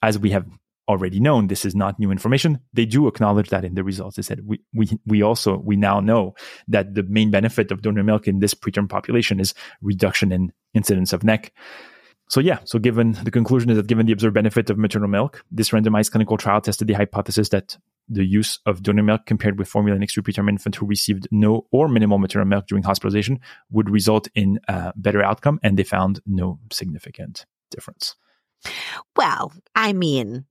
[0.03, 0.47] as we have
[0.89, 2.61] already known, this is not new information.
[2.73, 4.17] They do acknowledge that in the results.
[4.17, 6.35] They said we we we also we now know
[6.69, 11.13] that the main benefit of donor milk in this preterm population is reduction in incidence
[11.13, 11.53] of NEC.
[12.29, 15.45] So yeah, so given the conclusion is that given the observed benefit of maternal milk,
[15.51, 17.77] this randomized clinical trial tested the hypothesis that
[18.09, 21.67] the use of donor milk compared with formula next to preterm infant who received no
[21.71, 23.41] or minimal maternal milk during hospitalization
[23.71, 28.15] would result in a better outcome, and they found no significant difference.
[29.17, 30.47] Well, I mean,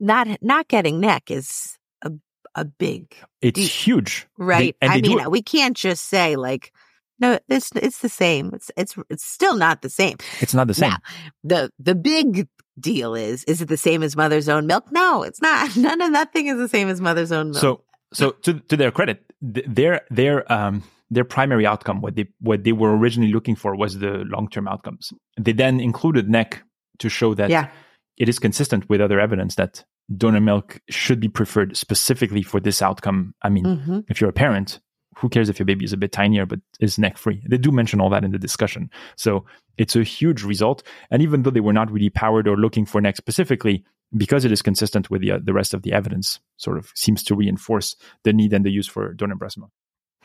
[0.00, 2.12] not not getting NEC is a
[2.54, 3.14] a big.
[3.40, 4.74] It's huge, right?
[4.80, 6.72] They, I mean, we can't just say like
[7.20, 8.52] no, this it's the same.
[8.54, 10.16] It's it's it's still not the same.
[10.40, 10.90] It's not the same.
[10.90, 10.98] Now,
[11.44, 14.90] the the big deal is is it the same as mother's own milk?
[14.92, 15.76] No, it's not.
[15.76, 17.60] None of nothing is the same as mother's own milk.
[17.60, 22.64] So so to to their credit, their their um their primary outcome, what they what
[22.64, 25.12] they were originally looking for was the long term outcomes.
[25.38, 26.62] They then included NEC
[26.98, 27.68] to show that yeah.
[28.16, 29.84] it is consistent with other evidence that
[30.16, 33.34] donor milk should be preferred specifically for this outcome.
[33.42, 34.00] I mean, mm-hmm.
[34.08, 34.80] if you're a parent,
[35.18, 37.42] who cares if your baby is a bit tinier but is NEC free?
[37.48, 38.90] They do mention all that in the discussion.
[39.16, 39.44] So
[39.76, 40.82] it's a huge result.
[41.10, 43.84] And even though they were not really powered or looking for NEC specifically,
[44.16, 47.22] because it is consistent with the, uh, the rest of the evidence, sort of seems
[47.24, 49.70] to reinforce the need and the use for donor breast milk.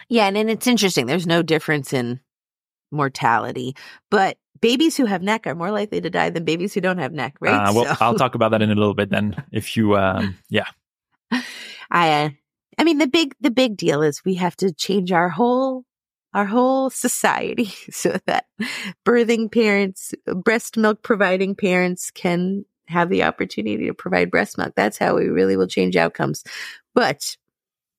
[0.09, 1.05] Yeah, and, and it's interesting.
[1.05, 2.19] There's no difference in
[2.91, 3.75] mortality,
[4.09, 7.11] but babies who have NEC are more likely to die than babies who don't have
[7.11, 7.69] NEC, right?
[7.69, 8.05] Uh, well, so.
[8.05, 9.43] I'll talk about that in a little bit then.
[9.51, 10.67] If you, um, yeah.
[11.89, 12.29] I, uh,
[12.77, 15.85] I mean, the big, the big deal is we have to change our whole,
[16.33, 18.45] our whole society so that
[19.05, 24.73] birthing parents, breast milk providing parents can have the opportunity to provide breast milk.
[24.75, 26.43] That's how we really will change outcomes.
[26.93, 27.37] But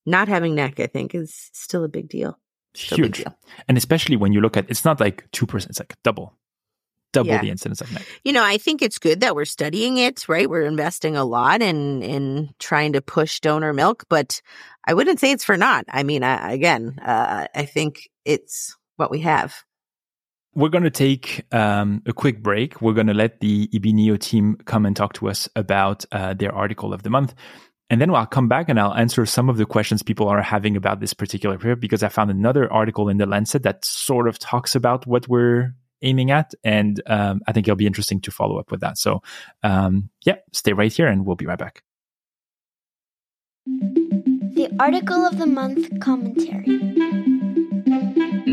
[0.07, 2.39] not having NEC, I think, is still a big deal.
[2.75, 3.19] Still Huge.
[3.19, 3.39] Big deal.
[3.69, 6.37] And especially when you look at, it's not like 2%, it's like double
[7.15, 7.41] double yeah.
[7.41, 8.03] the incidence of NEC.
[8.25, 10.51] You know, I think it's good that we're studying it, right?
[10.51, 14.43] We're investing a lot in in trying to push donor milk, but
[14.87, 15.87] I wouldn't say it's for naught.
[15.89, 19.65] I mean, I, again, uh, I think it's what we have.
[20.55, 22.81] We're going to take um, a quick break.
[22.81, 26.55] We're going to let the EBNEO team come and talk to us about uh, their
[26.55, 27.35] article of the month.
[27.91, 30.77] And then I'll come back and I'll answer some of the questions people are having
[30.77, 34.39] about this particular paper because I found another article in the Lancet that sort of
[34.39, 36.55] talks about what we're aiming at.
[36.63, 38.99] And um, I think it'll be interesting to follow up with that.
[38.99, 39.23] So,
[39.63, 41.83] um, yeah, stay right here and we'll be right back.
[43.67, 46.79] The Article of the Month Commentary.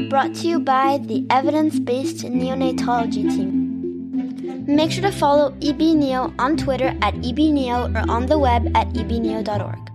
[0.10, 4.66] Brought to you by the evidence based neonatology team.
[4.66, 9.92] Make sure to follow EBNeo on Twitter at EBNeo or on the web at ebneo.org.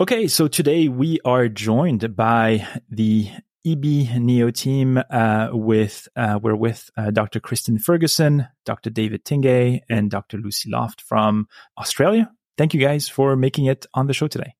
[0.00, 3.30] Okay, so today we are joined by the
[3.66, 3.84] EB
[4.18, 7.40] Neo team uh, with uh, we're with uh, Dr.
[7.40, 8.90] Kristen Ferguson, Dr.
[8.90, 10.36] David Tingay, and Dr.
[10.36, 11.48] Lucy Loft from
[11.78, 12.30] Australia.
[12.58, 14.54] Thank you guys for making it on the show today.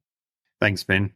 [0.60, 1.12] Thanks, Ben.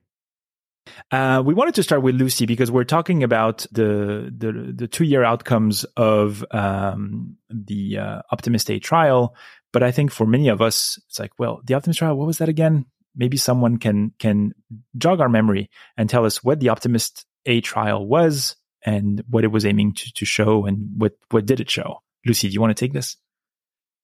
[1.10, 5.04] Uh, we wanted to start with Lucy because we're talking about the the, the two
[5.04, 9.34] year outcomes of um, the uh, Optimist A trial.
[9.72, 12.38] But I think for many of us, it's like, well, the Optimist trial, what was
[12.38, 12.86] that again?
[13.16, 14.52] Maybe someone can can
[14.96, 19.48] jog our memory and tell us what the Optimist a trial was and what it
[19.48, 22.02] was aiming to, to show and what, what did it show.
[22.26, 23.16] Lucy, do you want to take this?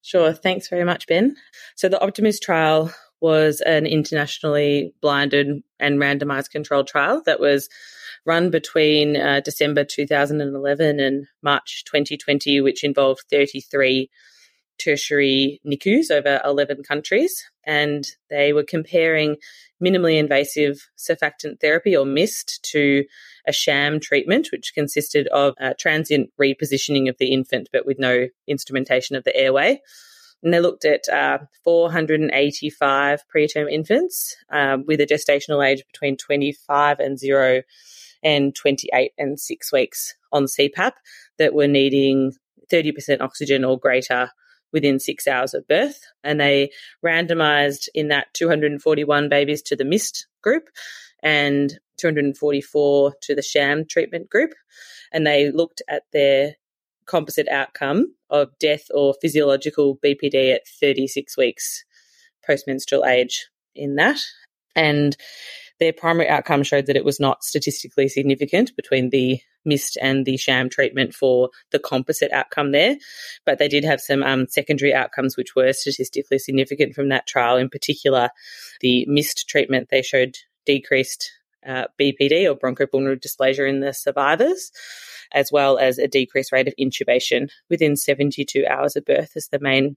[0.03, 0.33] Sure.
[0.33, 1.37] Thanks very much, Ben.
[1.77, 7.69] So the Optimist trial was an internationally blinded and randomized controlled trial that was
[8.27, 14.11] run between uh, December 2011 and March 2020, which involved 33
[14.79, 19.37] tertiary NICUs over 11 countries, and they were comparing
[19.85, 23.05] minimally invasive surfactant therapy or MIST to
[23.47, 29.17] a sham treatment, which consisted of transient repositioning of the infant, but with no instrumentation
[29.17, 29.81] of the airway.
[30.43, 37.01] And they looked at uh, 485 preterm infants um, with a gestational age between 25
[37.01, 37.63] and 0
[38.23, 40.93] and 28 and 6 weeks on CPAP
[41.39, 42.33] that were needing
[42.71, 44.31] 30% oxygen or greater
[44.75, 46.01] within six hours of birth.
[46.23, 46.73] And they
[47.03, 50.69] randomized in that 241 babies to the MIST group
[51.23, 54.53] and 244 to the sham treatment group.
[55.13, 56.57] And they looked at their
[57.07, 61.85] composite outcome of death or physiological BPD at 36 weeks
[62.47, 64.19] postmenstrual age in that.
[64.75, 65.17] And
[65.79, 70.37] their primary outcome showed that it was not statistically significant between the MIST and the
[70.37, 72.97] sham treatment for the composite outcome there.
[73.45, 77.57] But they did have some um, secondary outcomes which were statistically significant from that trial.
[77.57, 78.31] In particular,
[78.81, 80.37] the MIST treatment, they showed
[80.67, 81.31] decreased
[81.67, 84.71] uh, BPD or bronchopulmonary dysplasia in the survivors,
[85.33, 89.59] as well as a decreased rate of intubation within 72 hours of birth as the
[89.59, 89.97] main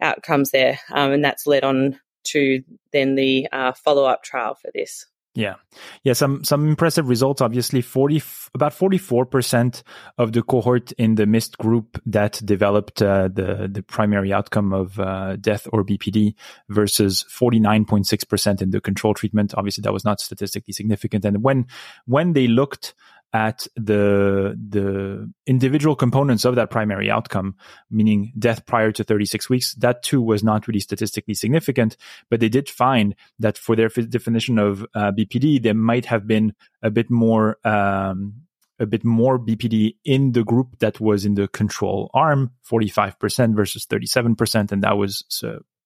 [0.00, 0.78] outcomes there.
[0.90, 5.06] Um, and that's led on to then the uh, follow up trial for this.
[5.36, 5.56] Yeah,
[6.02, 7.42] yeah, some some impressive results.
[7.42, 8.22] Obviously, forty
[8.54, 9.82] about forty four percent
[10.16, 14.98] of the cohort in the MIST group that developed uh, the the primary outcome of
[14.98, 16.34] uh, death or BPD
[16.70, 19.52] versus forty nine point six percent in the control treatment.
[19.58, 21.26] Obviously, that was not statistically significant.
[21.26, 21.66] And when
[22.06, 22.94] when they looked
[23.32, 27.54] at the the individual components of that primary outcome,
[27.90, 31.96] meaning death prior to 36 weeks, that too was not really statistically significant.
[32.30, 36.54] But they did find that for their definition of uh, BPD, there might have been
[36.82, 37.58] a bit more.
[37.64, 38.42] Um,
[38.78, 43.86] a bit more BPD in the group that was in the control arm, 45% versus
[43.86, 44.70] 37%.
[44.70, 45.24] And that was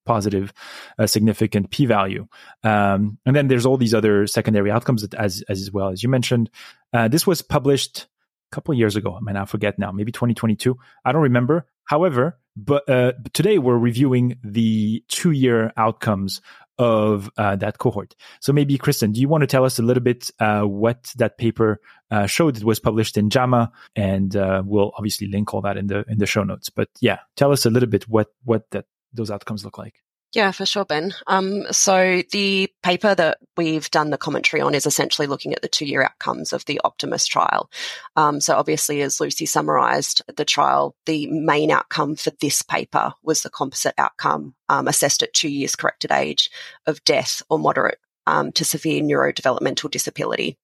[0.04, 0.52] positive,
[0.98, 2.26] a significant p value.
[2.62, 6.50] Um, and then there's all these other secondary outcomes as, as well as you mentioned.
[6.92, 8.08] Uh, this was published
[8.50, 9.14] a couple years ago.
[9.14, 10.76] I mean, I forget now, maybe 2022.
[11.04, 11.66] I don't remember.
[11.84, 16.40] However, but uh, today we're reviewing the two year outcomes
[16.78, 18.14] of uh, that cohort.
[18.40, 21.36] So maybe, Kristen, do you want to tell us a little bit uh, what that
[21.36, 21.78] paper
[22.10, 22.56] uh, showed?
[22.56, 26.18] It was published in JAMA, and uh, we'll obviously link all that in the in
[26.18, 26.70] the show notes.
[26.70, 29.94] But yeah, tell us a little bit what what that those outcomes look like?
[30.32, 31.12] Yeah, for sure, Ben.
[31.26, 35.68] Um, so the paper that we've done the commentary on is essentially looking at the
[35.68, 37.68] two-year outcomes of the Optimist trial.
[38.14, 43.42] Um, so obviously, as Lucy summarised the trial, the main outcome for this paper was
[43.42, 46.48] the composite outcome um, assessed at two years corrected age
[46.86, 47.98] of death or moderate
[48.28, 50.56] um, to severe neurodevelopmental disability.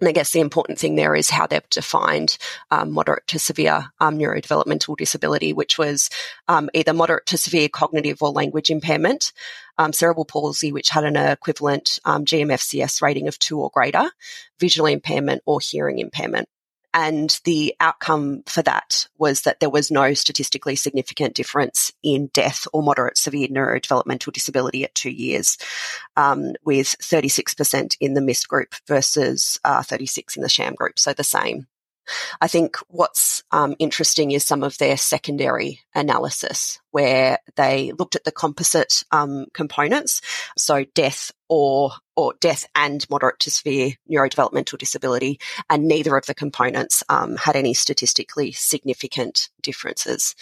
[0.00, 2.36] And I guess the important thing there is how they've defined
[2.70, 6.10] um, moderate to severe um, neurodevelopmental disability, which was
[6.48, 9.32] um, either moderate to severe cognitive or language impairment,
[9.78, 14.10] um, cerebral palsy, which had an equivalent um, GMFCS rating of two or greater,
[14.60, 16.48] visual impairment, or hearing impairment.
[16.98, 22.66] And the outcome for that was that there was no statistically significant difference in death
[22.72, 25.58] or moderate severe neurodevelopmental disability at two years,
[26.16, 30.98] um, with 36% in the MIST group versus uh, 36 in the sham group.
[30.98, 31.66] So the same.
[32.40, 38.24] I think what's um, interesting is some of their secondary analysis, where they looked at
[38.24, 40.20] the composite um, components,
[40.56, 45.38] so death or or death and moderate to severe neurodevelopmental disability,
[45.68, 50.34] and neither of the components um, had any statistically significant differences.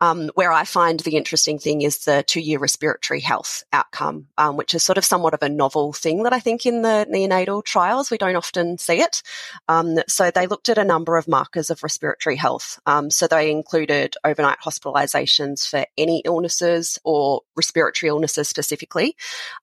[0.00, 4.56] Um, where I find the interesting thing is the two year respiratory health outcome, um,
[4.56, 7.64] which is sort of somewhat of a novel thing that I think in the neonatal
[7.64, 9.22] trials we don't often see it.
[9.68, 12.78] Um, so they looked at a number of markers of respiratory health.
[12.86, 19.16] Um, so they included overnight hospitalizations for any illnesses or respiratory illnesses specifically,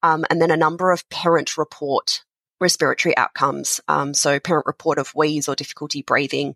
[0.04, 2.24] um, and then a number of parent report
[2.60, 3.80] respiratory outcomes.
[3.88, 6.56] Um, so parent report of wheeze or difficulty breathing,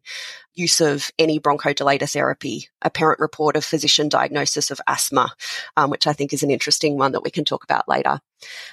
[0.54, 5.34] use of any bronchodilator therapy, a parent report of physician diagnosis of asthma,
[5.78, 8.20] um, which I think is an interesting one that we can talk about later.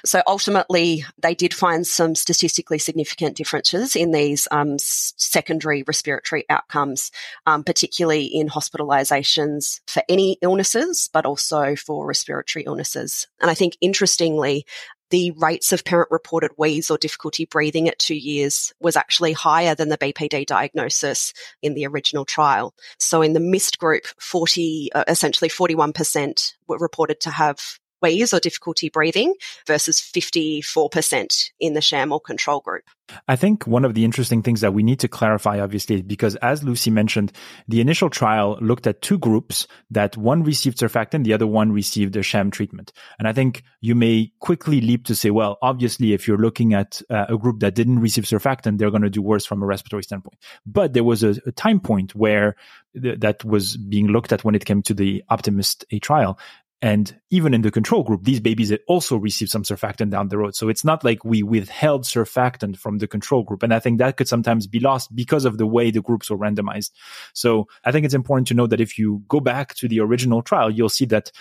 [0.04, 7.10] So ultimately, they did find some statistically significant differences in these um, secondary respiratory outcomes,
[7.46, 13.26] um, particularly in hospitalizations for any illnesses, but also for respiratory illnesses.
[13.40, 14.64] And I think interestingly,
[15.10, 19.74] the rates of parent reported wheeze or difficulty breathing at two years was actually higher
[19.74, 21.32] than the BPD diagnosis
[21.62, 22.74] in the original trial.
[22.98, 28.40] So in the MIST group, 40, uh, essentially 41% were reported to have wheeze or
[28.40, 29.34] difficulty breathing
[29.66, 32.84] versus 54% in the sham or control group.
[33.26, 36.62] I think one of the interesting things that we need to clarify, obviously, because as
[36.62, 37.32] Lucy mentioned,
[37.66, 42.16] the initial trial looked at two groups that one received surfactant, the other one received
[42.16, 42.92] a sham treatment.
[43.18, 47.00] And I think you may quickly leap to say, well, obviously, if you're looking at
[47.08, 50.02] uh, a group that didn't receive surfactant, they're going to do worse from a respiratory
[50.02, 50.38] standpoint.
[50.66, 52.56] But there was a, a time point where
[53.00, 56.38] th- that was being looked at when it came to the Optimist A trial.
[56.80, 60.54] And even in the control group, these babies also received some surfactant down the road.
[60.54, 63.64] So it's not like we withheld surfactant from the control group.
[63.64, 66.38] And I think that could sometimes be lost because of the way the groups were
[66.38, 66.92] randomized.
[67.32, 70.40] So I think it's important to note that if you go back to the original
[70.40, 71.32] trial, you'll see that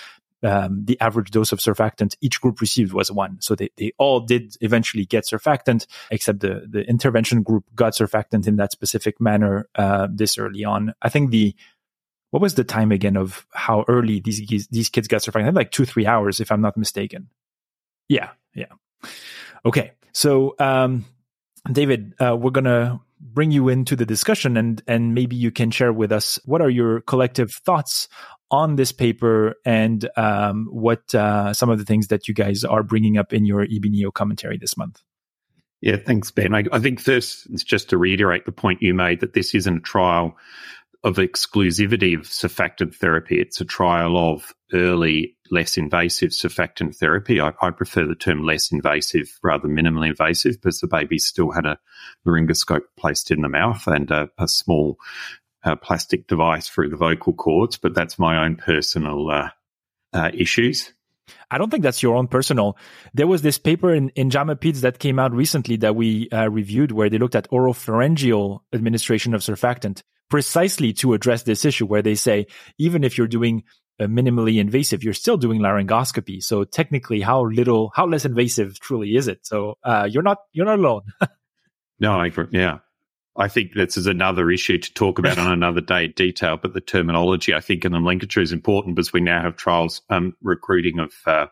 [0.43, 3.37] um, the average dose of surfactant each group received was one.
[3.39, 8.47] So they, they all did eventually get surfactant, except the, the intervention group got surfactant
[8.47, 10.93] in that specific manner uh, this early on.
[11.01, 11.55] I think the
[12.37, 15.55] what was the time again of how early these these kids got surfactant?
[15.55, 17.29] Like two three hours, if I'm not mistaken.
[18.09, 18.67] Yeah, yeah.
[19.65, 21.05] Okay, so um,
[21.71, 25.91] David, uh, we're gonna bring you into the discussion, and and maybe you can share
[25.91, 28.07] with us what are your collective thoughts
[28.51, 32.83] on this paper and um, what uh, some of the things that you guys are
[32.83, 35.01] bringing up in your EB commentary this month.
[35.81, 36.53] Yeah, thanks, Ben.
[36.53, 39.77] I, I think first, it's just to reiterate the point you made that this isn't
[39.77, 40.37] a trial
[41.07, 43.39] of exclusivity of surfactant therapy.
[43.39, 47.39] It's a trial of early, less invasive surfactant therapy.
[47.39, 51.51] I, I, prefer the term less invasive rather than minimally invasive because the baby still
[51.51, 51.79] had a
[52.27, 54.97] laryngoscope placed in the mouth and a, a small
[55.63, 57.77] uh, plastic device through the vocal cords.
[57.77, 59.49] But that's my own personal uh,
[60.11, 60.93] uh, issues.
[61.49, 62.77] I don't think that's your own personal.
[63.13, 66.49] There was this paper in, in JAMA Peds that came out recently that we uh,
[66.49, 72.01] reviewed where they looked at oropharyngeal administration of surfactant precisely to address this issue where
[72.01, 72.47] they say,
[72.77, 73.63] even if you're doing
[73.99, 76.41] a minimally invasive, you're still doing laryngoscopy.
[76.43, 79.45] So technically, how little, how less invasive truly is it?
[79.45, 81.01] So uh, you're not, you're not alone.
[81.99, 82.47] no, I agree.
[82.51, 82.79] Yeah.
[83.39, 86.73] I think this is another issue to talk about on another day in detail, but
[86.73, 90.35] the terminology I think in the nomenclature is important because we now have trials um,
[90.41, 91.45] recruiting of uh,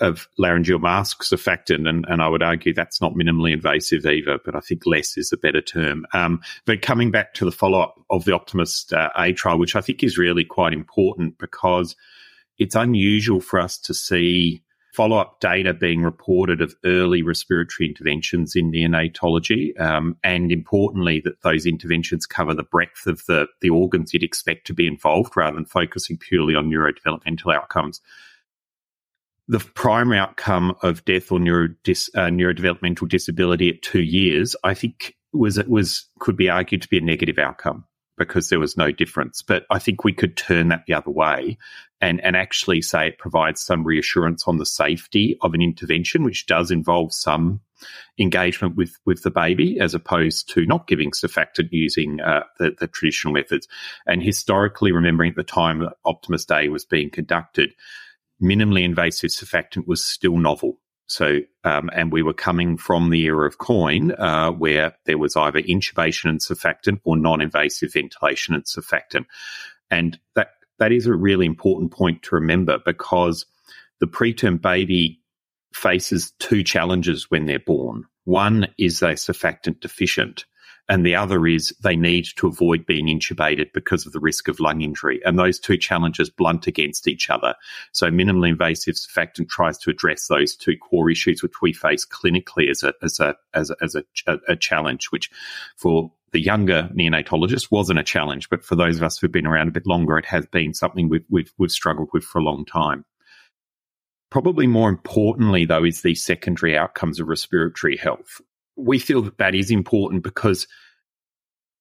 [0.00, 4.54] of laryngeal mask surfactant, and, and I would argue that's not minimally invasive either, but
[4.54, 6.06] I think less is a better term.
[6.12, 9.76] Um, but coming back to the follow up of the Optimist uh, A trial, which
[9.76, 11.96] I think is really quite important because
[12.58, 18.56] it's unusual for us to see follow up data being reported of early respiratory interventions
[18.56, 24.12] in neonatology, um, and importantly, that those interventions cover the breadth of the, the organs
[24.12, 28.00] you'd expect to be involved rather than focusing purely on neurodevelopmental outcomes
[29.50, 35.58] the primary outcome of death or uh, neurodevelopmental disability at two years, I think was
[35.58, 37.84] it was could be argued to be a negative outcome
[38.16, 39.42] because there was no difference.
[39.42, 41.58] But I think we could turn that the other way
[42.00, 46.46] and, and actually say it provides some reassurance on the safety of an intervention, which
[46.46, 47.60] does involve some
[48.20, 52.86] engagement with, with the baby as opposed to not giving surfactant using uh, the, the
[52.86, 53.66] traditional methods.
[54.06, 57.72] And historically, remembering at the time that Optimist A was being conducted,
[58.42, 60.78] minimally invasive surfactant was still novel.
[61.06, 65.36] So, um, and we were coming from the era of COIN, uh, where there was
[65.36, 69.26] either intubation and surfactant or non-invasive ventilation and surfactant.
[69.90, 73.44] And that, that is a really important point to remember because
[73.98, 75.20] the preterm baby
[75.74, 78.04] faces two challenges when they're born.
[78.24, 80.44] One is they're surfactant deficient
[80.90, 84.58] and the other is they need to avoid being intubated because of the risk of
[84.58, 85.20] lung injury.
[85.24, 87.54] And those two challenges blunt against each other.
[87.92, 92.68] So minimally invasive surfactant tries to address those two core issues, which we face clinically
[92.68, 95.30] as a as a as a, as a, a challenge, which
[95.76, 99.68] for the younger neonatologist wasn't a challenge, but for those of us who've been around
[99.68, 102.64] a bit longer, it has been something we've, we've, we've struggled with for a long
[102.64, 103.04] time.
[104.30, 108.40] Probably more importantly, though, is the secondary outcomes of respiratory health
[108.80, 110.66] we feel that that is important because,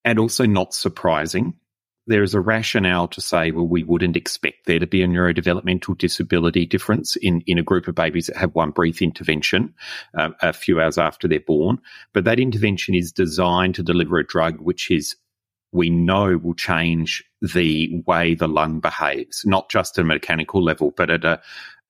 [0.04, 1.56] and also not surprising,
[2.08, 5.96] there is a rationale to say, well, we wouldn't expect there to be a neurodevelopmental
[5.96, 9.76] disability difference in, in a group of babies that have one brief intervention
[10.18, 11.78] uh, a few hours after they're born.
[12.14, 15.16] But that intervention is designed to deliver a drug which is
[15.72, 20.92] we know will change the way the lung behaves, not just at a mechanical level,
[20.98, 21.40] but at a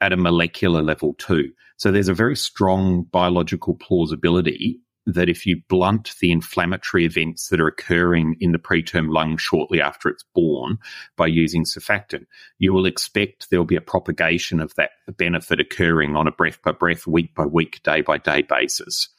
[0.01, 1.51] at a molecular level too.
[1.77, 7.59] So there's a very strong biological plausibility that if you blunt the inflammatory events that
[7.59, 10.77] are occurring in the preterm lung shortly after it's born
[11.15, 12.25] by using surfactant,
[12.57, 16.61] you will expect there will be a propagation of that benefit occurring on a breath
[16.61, 19.09] by breath, week by week, day by day basis.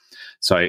[0.40, 0.68] So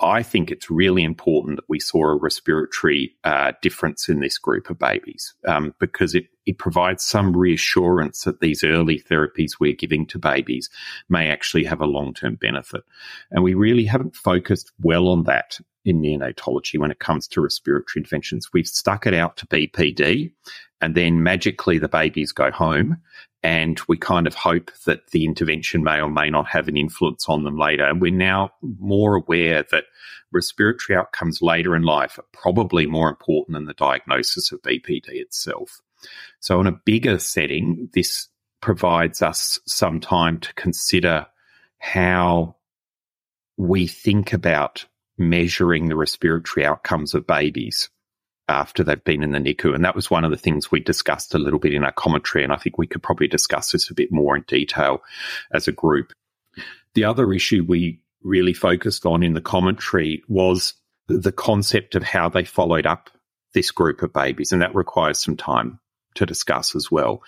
[0.00, 4.70] I think it's really important that we saw a respiratory uh, difference in this group
[4.70, 10.06] of babies um, because it it provides some reassurance that these early therapies we're giving
[10.06, 10.68] to babies
[11.08, 12.82] may actually have a long term benefit.
[13.30, 18.00] And we really haven't focused well on that in neonatology when it comes to respiratory
[18.00, 18.52] interventions.
[18.52, 20.32] We've stuck it out to BPD
[20.80, 22.98] and then magically the babies go home
[23.42, 27.28] and we kind of hope that the intervention may or may not have an influence
[27.28, 27.84] on them later.
[27.84, 29.84] And we're now more aware that
[30.30, 35.80] respiratory outcomes later in life are probably more important than the diagnosis of BPD itself.
[36.40, 38.28] So, in a bigger setting, this
[38.60, 41.26] provides us some time to consider
[41.78, 42.56] how
[43.56, 44.86] we think about
[45.18, 47.90] measuring the respiratory outcomes of babies
[48.48, 49.74] after they've been in the NICU.
[49.74, 52.44] And that was one of the things we discussed a little bit in our commentary.
[52.44, 55.02] And I think we could probably discuss this a bit more in detail
[55.52, 56.12] as a group.
[56.94, 60.74] The other issue we really focused on in the commentary was
[61.08, 63.10] the concept of how they followed up
[63.54, 64.52] this group of babies.
[64.52, 65.78] And that requires some time
[66.14, 67.22] to discuss as well.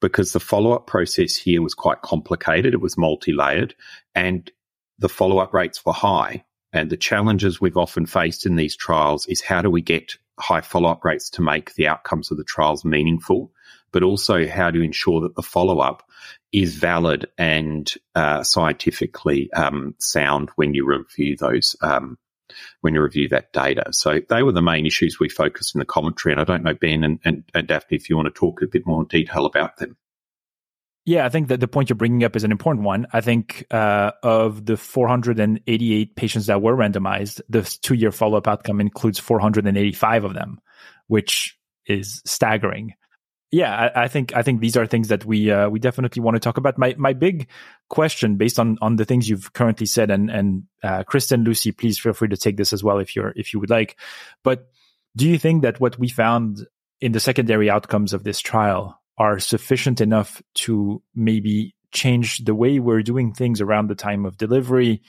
[0.00, 3.74] Because the follow up process here was quite complicated, it was multi layered,
[4.14, 4.50] and
[4.98, 6.44] the follow up rates were high.
[6.72, 10.60] And the challenges we've often faced in these trials is how do we get high
[10.60, 13.52] follow up rates to make the outcomes of the trials meaningful,
[13.92, 16.02] but also how to ensure that the follow up
[16.52, 21.76] is valid and uh, scientifically um, sound when you review those.
[21.80, 22.18] Um,
[22.80, 23.84] when you review that data.
[23.92, 26.32] So they were the main issues we focused in the commentary.
[26.32, 28.66] And I don't know, Ben and, and, and Daphna, if you want to talk a
[28.66, 29.96] bit more detail about them.
[31.06, 33.06] Yeah, I think that the point you're bringing up is an important one.
[33.12, 38.48] I think uh, of the 488 patients that were randomized, the two year follow up
[38.48, 40.60] outcome includes 485 of them,
[41.08, 42.94] which is staggering.
[43.54, 46.34] Yeah, I, I, think I think these are things that we uh, we definitely want
[46.34, 46.76] to talk about.
[46.76, 47.48] My my big
[47.88, 51.96] question, based on on the things you've currently said, and and uh, Kristen, Lucy, please
[51.96, 53.96] feel free to take this as well if you're if you would like.
[54.42, 54.66] But
[55.14, 56.66] do you think that what we found
[57.00, 62.80] in the secondary outcomes of this trial are sufficient enough to maybe change the way
[62.80, 65.00] we're doing things around the time of delivery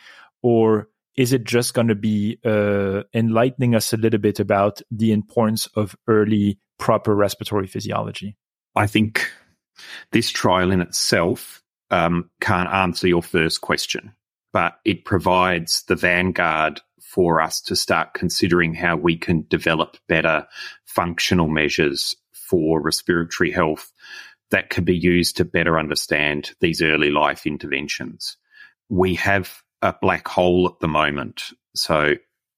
[0.43, 5.11] or is it just going to be uh, enlightening us a little bit about the
[5.11, 8.35] importance of early proper respiratory physiology
[8.75, 9.31] i think
[10.11, 11.61] this trial in itself
[11.91, 14.13] um, can't answer your first question
[14.51, 16.81] but it provides the vanguard
[17.15, 20.45] for us to start considering how we can develop better
[20.85, 23.91] functional measures for respiratory health
[24.51, 28.37] that can be used to better understand these early life interventions.
[28.89, 31.43] We have a black hole at the moment.
[31.75, 32.15] So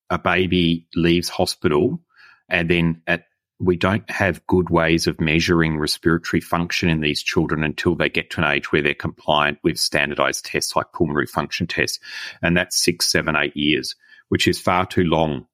[0.10, 2.02] a baby leaves hospital
[2.50, 3.26] and then at
[3.60, 8.30] we don't have good ways of measuring respiratory function in these children until they get
[8.30, 12.00] to an age where they're compliant with standardized tests like pulmonary function tests.
[12.44, 13.96] And that's six, seven, eight years,
[14.30, 15.48] which is far too long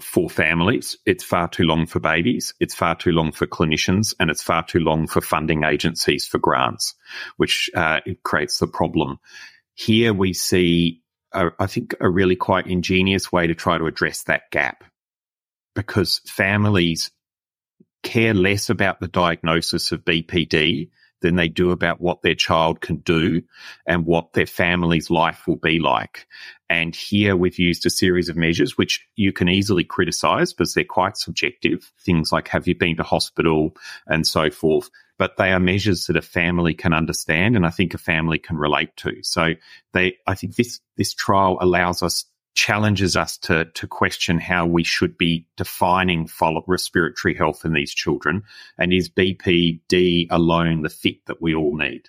[0.00, 0.96] for families.
[1.04, 2.54] It's far too long for babies.
[2.60, 6.38] It's far too long for clinicians and it's far too long for funding agencies for
[6.38, 6.94] grants,
[7.36, 9.18] which uh, creates the problem.
[9.74, 11.02] Here we see,
[11.34, 14.84] a, I think, a really quite ingenious way to try to address that gap
[15.74, 17.10] because families
[18.02, 20.90] care less about the diagnosis of BPD
[21.24, 23.42] than they do about what their child can do
[23.86, 26.26] and what their family's life will be like.
[26.68, 30.84] And here we've used a series of measures which you can easily criticize because they're
[30.84, 31.90] quite subjective.
[32.04, 33.74] Things like have you been to hospital
[34.06, 34.90] and so forth.
[35.18, 38.56] But they are measures that a family can understand and I think a family can
[38.56, 39.22] relate to.
[39.22, 39.54] So
[39.92, 44.84] they, I think this, this trial allows us challenges us to, to question how we
[44.84, 48.42] should be defining follow respiratory health in these children.
[48.78, 52.08] And is BPD alone the fit that we all need?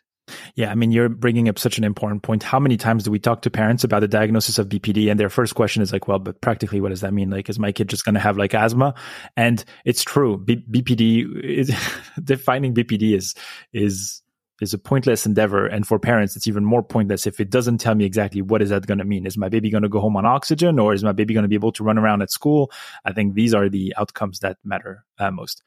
[0.56, 2.44] Yeah, I mean, you're bringing up such an important point.
[2.44, 5.10] How many times do we talk to parents about the diagnosis of BPD?
[5.10, 7.30] And their first question is like, well, but practically, what does that mean?
[7.30, 8.94] Like, is my kid just going to have like asthma?
[9.36, 10.38] And it's true.
[10.38, 11.76] B- BPD is
[12.24, 13.36] defining BPD is,
[13.74, 14.22] is
[14.62, 15.66] is a pointless endeavor.
[15.66, 18.70] And for parents it's even more pointless if it doesn't tell me exactly what is
[18.70, 19.26] that going to mean.
[19.26, 21.50] Is my baby going to go home on oxygen or is my baby going to
[21.50, 22.72] be able to run around at school?
[23.04, 25.64] I think these are the outcomes that matter uh, most.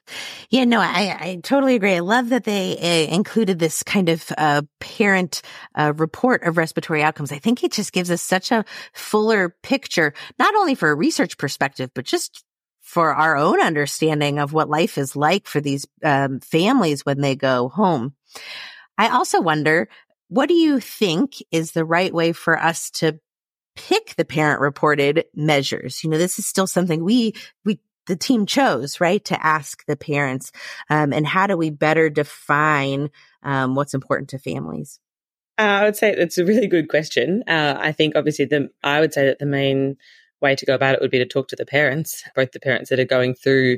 [0.49, 1.95] Yeah no i i totally agree.
[1.95, 5.41] I love that they uh, included this kind of uh, parent
[5.75, 7.31] uh, report of respiratory outcomes.
[7.31, 11.37] I think it just gives us such a fuller picture not only for a research
[11.37, 12.43] perspective but just
[12.81, 17.35] for our own understanding of what life is like for these um, families when they
[17.35, 18.15] go home
[18.99, 19.87] I also wonder,
[20.27, 23.19] what do you think is the right way for us to
[23.75, 26.03] pick the parent reported measures?
[26.03, 27.33] You know, this is still something we,
[27.63, 30.51] we, the team chose, right, to ask the parents.
[30.89, 33.09] Um, and how do we better define
[33.41, 34.99] um, what's important to families?
[35.57, 37.43] Uh, I would say it's a really good question.
[37.47, 39.95] Uh, I think obviously the I would say that the main
[40.41, 42.89] way to go about it would be to talk to the parents, both the parents
[42.89, 43.77] that are going through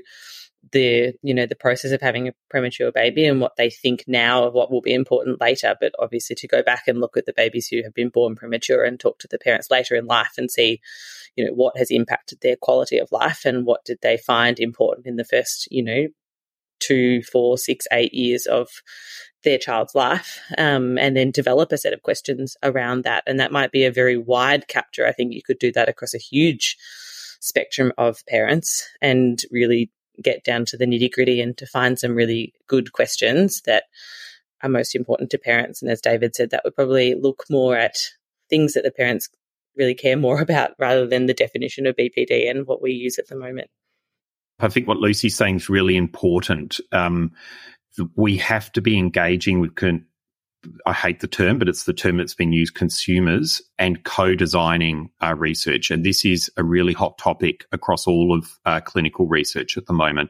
[0.72, 4.43] the you know the process of having a premature baby and what they think now
[4.43, 5.76] of what will be important later.
[5.80, 8.84] But obviously to go back and look at the babies who have been born premature
[8.84, 10.80] and talk to the parents later in life and see
[11.36, 15.07] you know what has impacted their quality of life and what did they find important
[15.07, 16.07] in the first you know
[16.80, 18.70] two four six eight years of
[19.43, 23.24] their child's life um, and then develop a set of questions around that.
[23.26, 25.07] And that might be a very wide capture.
[25.07, 26.78] I think you could do that across a huge
[27.39, 29.91] spectrum of parents and really
[30.22, 33.84] get down to the nitty gritty and to find some really good questions that
[34.62, 35.82] are most important to parents.
[35.82, 37.95] And as David said, that would probably look more at
[38.49, 39.30] things that the parents
[39.76, 43.28] really care more about rather than the definition of BPD and what we use at
[43.28, 43.70] the moment.
[44.59, 46.80] I think what Lucy's saying is really important.
[46.91, 47.32] Um,
[48.16, 49.76] we have to be engaging with
[50.86, 55.09] I hate the term, but it's the term that's been used consumers and co designing
[55.22, 55.89] our research.
[55.89, 59.93] And this is a really hot topic across all of uh, clinical research at the
[59.93, 60.30] moment.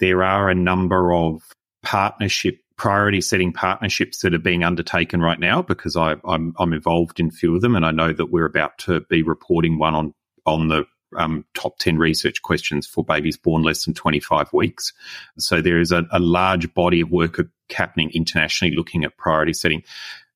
[0.00, 1.42] There are a number of
[1.82, 7.20] partnership priority setting partnerships that are being undertaken right now because I, I'm, I'm involved
[7.20, 9.94] in a few of them, and I know that we're about to be reporting one
[9.94, 10.14] on
[10.46, 10.84] on the
[11.16, 14.92] um, top 10 research questions for babies born less than 25 weeks.
[15.38, 17.40] So there is a, a large body of work
[17.70, 19.82] happening internationally looking at priority setting.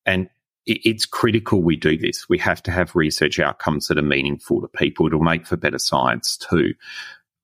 [0.05, 0.29] And
[0.65, 2.27] it, it's critical we do this.
[2.29, 5.07] We have to have research outcomes that are meaningful to people.
[5.07, 6.73] It'll make for better science too.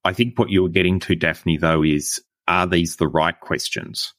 [0.03, 4.13] I think what you're getting to, Daphna, though, is are these the right questions?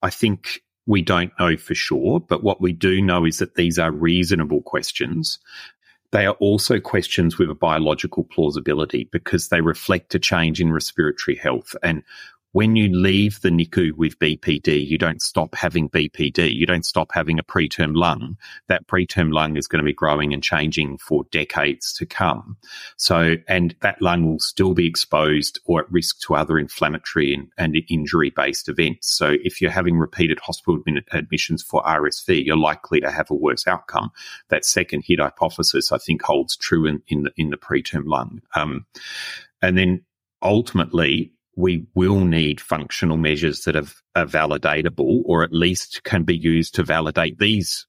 [0.00, 3.78] I think we don't know for sure, but what we do know is that these
[3.78, 5.38] are reasonable questions
[6.14, 11.36] they are also questions with a biological plausibility because they reflect a change in respiratory
[11.36, 11.74] health.
[11.82, 12.04] And
[12.54, 16.54] when you leave the NICU with BPD, you don't stop having BPD.
[16.54, 18.36] You don't stop having a preterm lung.
[18.68, 22.56] That preterm lung is going to be growing and changing for decades to come.
[22.96, 27.48] So, and that lung will still be exposed or at risk to other inflammatory and,
[27.58, 29.10] and injury based events.
[29.10, 30.80] So, if you're having repeated hospital
[31.10, 34.12] admissions for RSV, you're likely to have a worse outcome.
[34.50, 38.42] That second hit hypothesis, I think, holds true in, in the in the preterm lung.
[38.54, 38.86] Um,
[39.60, 40.04] and then
[40.40, 43.86] ultimately, we will need functional measures that are,
[44.26, 47.86] validatable or at least can be used to validate these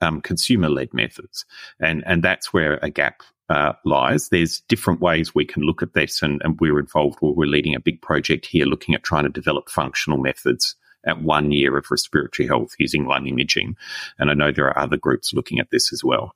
[0.00, 1.44] um, consumer led methods.
[1.80, 4.28] And, and that's where a gap uh, lies.
[4.28, 7.18] There's different ways we can look at this, and, and we're involved.
[7.20, 10.74] We're leading a big project here looking at trying to develop functional methods
[11.04, 13.76] at one year of respiratory health using lung imaging.
[14.18, 16.34] And I know there are other groups looking at this as well.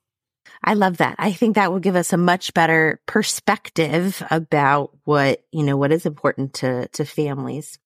[0.64, 1.16] I love that.
[1.18, 5.92] I think that will give us a much better perspective about what, you know, what
[5.92, 7.78] is important to, to families.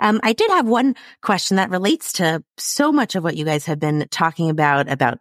[0.00, 3.66] Um, I did have one question that relates to so much of what you guys
[3.66, 5.18] have been talking about, about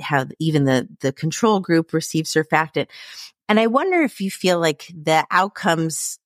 [0.00, 2.86] how even the, the control group receives surfactant.
[3.48, 6.18] And I wonder if you feel like the outcomes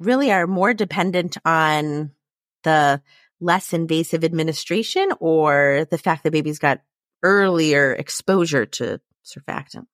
[0.00, 2.12] really are more dependent on
[2.64, 3.02] the
[3.40, 6.80] less invasive administration or the fact that babies got
[7.22, 9.86] earlier exposure to surfactant?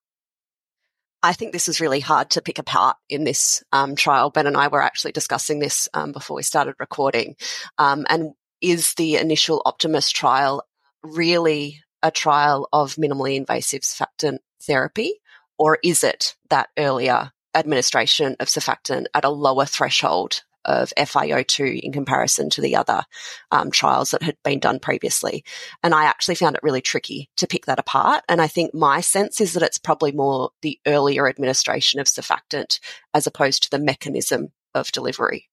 [1.23, 4.29] I think this is really hard to pick apart in this um, trial.
[4.29, 7.35] Ben and I were actually discussing this um, before we started recording.
[7.79, 10.63] Um, and is the initial Optimist trial
[11.03, 15.13] really a trial of minimally invasive surfactant therapy,
[15.57, 21.91] or is it that earlier administration of surfactant at a lower threshold of FiO2 in
[21.91, 23.03] comparison to the other
[23.51, 25.43] um, trials that had been done previously.
[25.83, 28.23] And I actually found it really tricky to pick that apart.
[28.27, 32.79] And I think my sense is that it's probably more the earlier administration of surfactant
[33.13, 35.49] as opposed to the mechanism of delivery,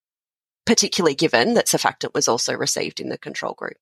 [0.66, 3.76] particularly given that surfactant was also received in the control group.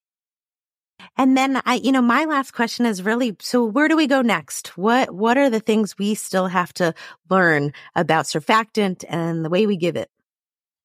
[1.17, 4.23] And then I, you know, my last question is really, so where do we go
[4.23, 4.77] next?
[4.77, 6.95] What, what are the things we still have to
[7.29, 10.11] learn about surfactant and the way we give it?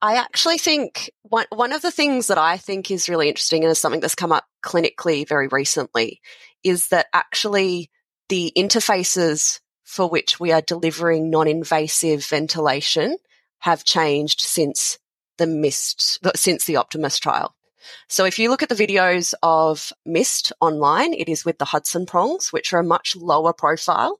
[0.05, 3.71] I actually think one, one of the things that I think is really interesting and
[3.71, 6.21] is something that's come up clinically very recently
[6.63, 7.89] is that actually
[8.29, 13.17] the interfaces for which we are delivering non-invasive ventilation
[13.61, 14.99] have changed since
[15.39, 17.55] the MIST, since the Optimist trial.
[18.07, 22.05] So if you look at the videos of MIST online, it is with the Hudson
[22.05, 24.19] prongs, which are a much lower profile.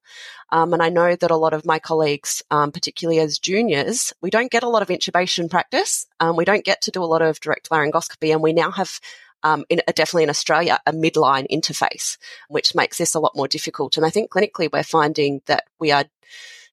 [0.52, 4.30] Um, and I know that a lot of my colleagues, um, particularly as juniors, we
[4.30, 6.08] don't get a lot of intubation practice.
[6.20, 9.00] Um, we don't get to do a lot of direct laryngoscopy, and we now have
[9.44, 12.18] um, in, definitely in Australia, a midline interface,
[12.50, 13.96] which makes this a lot more difficult.
[13.96, 16.06] And I think clinically we're finding that we are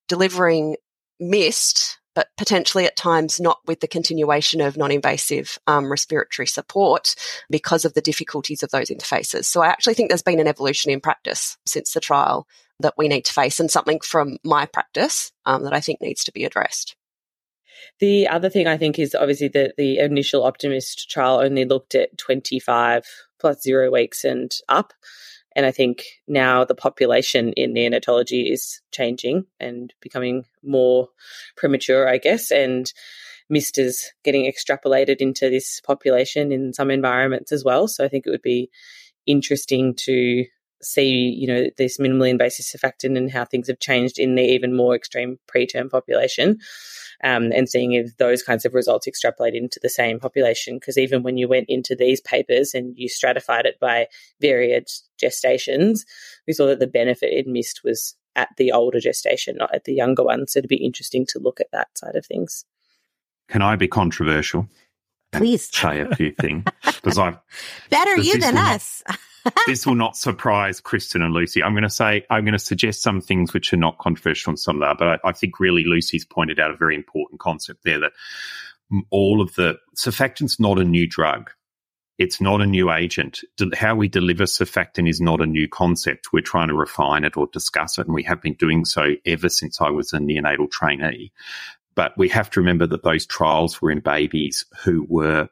[0.09, 0.77] delivering
[1.21, 7.15] MIST but potentially at times not with the continuation of non-invasive um, respiratory support
[7.51, 9.45] because of the difficulties of those interfaces.
[9.45, 12.47] So I actually think there's been an evolution in practice since the trial
[12.81, 16.25] that we need to face and something from my practice um, that I think needs
[16.25, 16.97] to be addressed.
[18.01, 22.17] The other thing I think is obviously that the initial Optimist trial only looked at
[22.19, 23.05] 25
[23.39, 24.93] plus zero weeks and up.
[25.55, 31.09] And I think now the population in neonatology is changing and becoming more
[31.57, 32.51] premature, I guess.
[32.51, 32.91] And
[33.51, 37.87] MIST is getting extrapolated into this population in some environments as well.
[37.87, 38.71] So I think it would be
[39.27, 40.45] interesting to
[40.83, 44.75] see, you know, this minimally invasive surfactant and how things have changed in the even
[44.77, 46.59] more extreme preterm population.
[47.25, 50.77] Um, and seeing if those kinds of results extrapolate into the same population.
[50.77, 54.09] Because even when you went into these papers and you stratified it by
[54.41, 56.01] various gestations,
[56.49, 59.93] we saw that the benefit it MIST was at the older gestation, not at the
[59.93, 60.49] younger one.
[60.49, 62.65] So it'd be interesting to look at that side of things.
[63.49, 64.69] Can I be controversial?
[65.33, 67.39] Please say a few things because I'm
[67.91, 69.03] better you than us.
[69.67, 71.63] this will not surprise Kristen and Lucy.
[71.63, 74.59] I'm going to say I'm going to suggest some things which are not controversial and
[74.59, 77.81] some of that, but I, I think really Lucy's pointed out a very important concept
[77.85, 78.13] there that
[79.11, 81.51] all of the surfactant's not a new drug.
[82.19, 83.41] It's not a new agent.
[83.75, 86.33] How we deliver surfactant is not a new concept.
[86.33, 89.49] We're trying to refine it or discuss it, and we have been doing so ever
[89.49, 91.33] since I was a neonatal trainee.
[91.95, 95.49] But we have to remember that those trials were in babies who were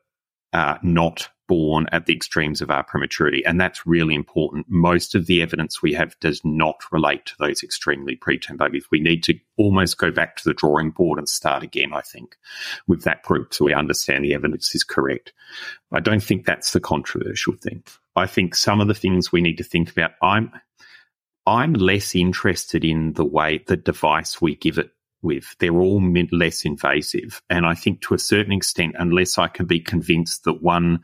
[0.53, 3.45] uh, not born at the extremes of our prematurity.
[3.45, 4.66] And that's really important.
[4.68, 8.86] Most of the evidence we have does not relate to those extremely preterm babies.
[8.93, 12.36] We need to almost go back to the drawing board and start again, I think,
[12.86, 15.32] with that group so we understand the evidence is correct.
[15.93, 17.82] I don't think that's the controversial thing.
[18.14, 20.53] I think some of the things we need to think about, I'm
[21.47, 24.91] I'm less interested in the way the device we give it
[25.23, 25.57] with.
[25.59, 26.01] They're all
[26.33, 27.43] less invasive.
[27.51, 31.01] And I think to a certain extent, unless I can be convinced that one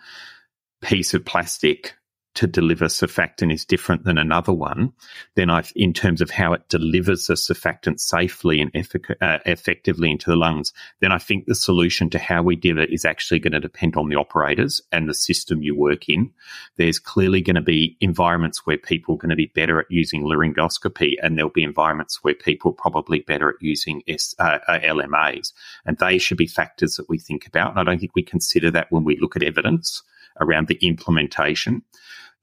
[0.80, 1.94] piece of plastic
[2.36, 4.92] to deliver surfactant is different than another one,
[5.34, 10.10] then I, in terms of how it delivers the surfactant safely and effic- uh, effectively
[10.10, 13.40] into the lungs, then I think the solution to how we do it is actually
[13.40, 16.30] going to depend on the operators and the system you work in.
[16.76, 20.22] There's clearly going to be environments where people are going to be better at using
[20.22, 24.78] laryngoscopy, and there'll be environments where people are probably better at using S, uh, uh,
[24.80, 25.52] LMAs,
[25.86, 27.70] and they should be factors that we think about.
[27.70, 30.02] And I don't think we consider that when we look at evidence
[30.40, 31.82] around the implementation.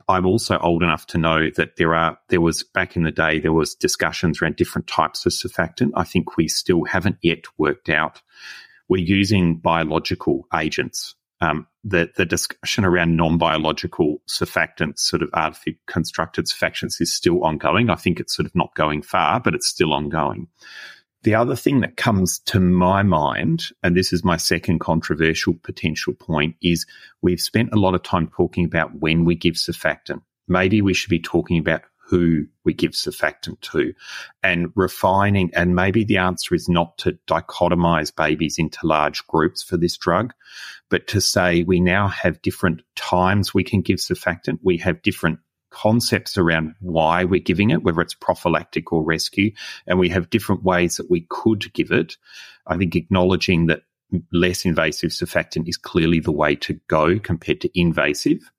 [0.07, 3.39] I'm also old enough to know that there are there was back in the day
[3.39, 5.91] there was discussions around different types of surfactant.
[5.95, 8.21] I think we still haven't yet worked out.
[8.89, 11.15] We're using biological agents.
[11.41, 17.43] Um, the the discussion around non biological surfactants, sort of artificial constructed surfactants, is still
[17.43, 17.89] ongoing.
[17.89, 20.47] I think it's sort of not going far, but it's still ongoing.
[21.23, 26.13] The other thing that comes to my mind, and this is my second controversial potential
[26.13, 26.85] point, is
[27.21, 30.21] we've spent a lot of time talking about when we give surfactant.
[30.49, 33.93] Maybe we should be talking about who we give surfactant to
[34.43, 35.49] and refining.
[35.53, 40.33] And maybe the answer is not to dichotomize babies into large groups for this drug,
[40.89, 44.59] but to say we now have different times we can give surfactant.
[44.61, 45.39] We have different
[45.73, 49.51] concepts around why we're giving it, whether it's prophylactic or rescue,
[49.87, 52.15] and we have different ways that we could give it.
[52.65, 53.81] I think acknowledging that
[54.31, 58.51] less invasive surfactant is clearly the way to go compared to invasive,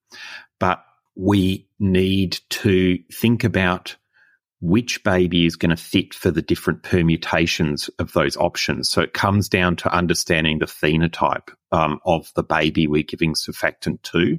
[0.59, 0.85] but
[1.17, 3.97] we need to think about
[4.61, 8.89] which baby is going to fit for the different permutations of those options.
[8.89, 14.01] So it comes down to understanding the phenotype um, of the baby we're giving surfactant
[14.03, 14.39] to.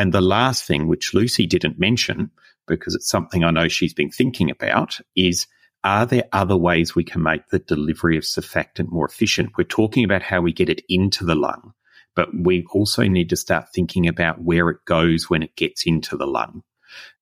[0.00, 2.30] And the last thing, which Lucy didn't mention,
[2.66, 5.46] because it's something I know she's been thinking about, is
[5.84, 9.58] are there other ways we can make the delivery of surfactant more efficient?
[9.58, 11.74] We're talking about how we get it into the lung,
[12.16, 16.16] but we also need to start thinking about where it goes when it gets into
[16.16, 16.62] the lung.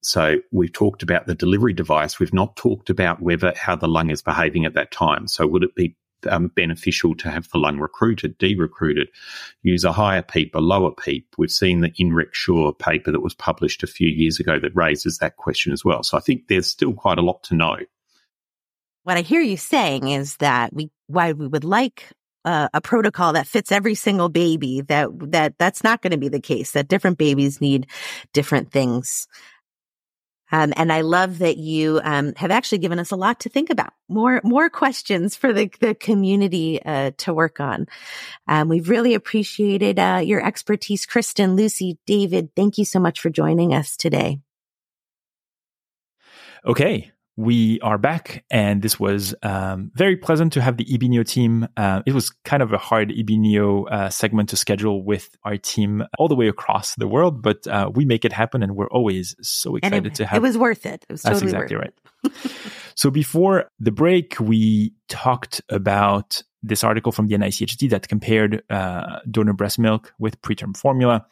[0.00, 2.20] So we've talked about the delivery device.
[2.20, 5.26] We've not talked about whether how the lung is behaving at that time.
[5.26, 5.96] So would it be
[6.28, 9.08] um, beneficial to have the lung recruited, de-recruited,
[9.62, 11.34] use a higher PEEP, a lower PEEP.
[11.38, 15.36] We've seen the IN-REC-SUR-E paper that was published a few years ago that raises that
[15.36, 16.02] question as well.
[16.02, 17.76] So I think there's still quite a lot to know.
[19.04, 22.12] What I hear you saying is that we, why we would like
[22.44, 26.40] a protocol that fits every single baby that that that's not going to be the
[26.40, 27.86] case that different babies need
[28.32, 29.28] different things
[30.50, 33.70] um, and I love that you um, have actually given us a lot to think
[33.70, 33.92] about.
[34.08, 37.86] More more questions for the the community uh, to work on.
[38.46, 42.50] Um, we've really appreciated uh, your expertise, Kristen, Lucy, David.
[42.56, 44.40] Thank you so much for joining us today.
[46.64, 51.68] Okay, we are back, and this was um, very pleasant to have the EBNEO team.
[51.76, 56.02] Uh, it was kind of a hard EBNEO uh, segment to schedule with our team
[56.18, 59.36] all the way across the world, but uh, we make it happen, and we're always
[59.40, 60.38] so excited it, to have.
[60.38, 61.06] It was worth it.
[61.08, 61.94] It was totally That's exactly right.
[62.96, 69.20] so before the break, we talked about this article from the NICHD that compared uh,
[69.30, 71.24] donor breast milk with preterm formula.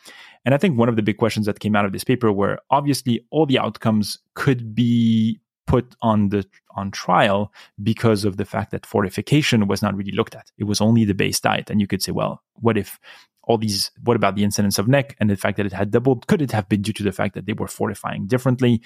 [0.45, 2.61] And I think one of the big questions that came out of this paper were
[2.71, 7.53] obviously all the outcomes could be put on the on trial
[7.83, 10.51] because of the fact that fortification was not really looked at.
[10.59, 11.71] It was only the base diet.
[11.71, 12.99] And you could say, well, what if
[13.43, 16.27] all these what about the incidence of NEC and the fact that it had doubled?
[16.27, 18.83] Could it have been due to the fact that they were fortifying differently?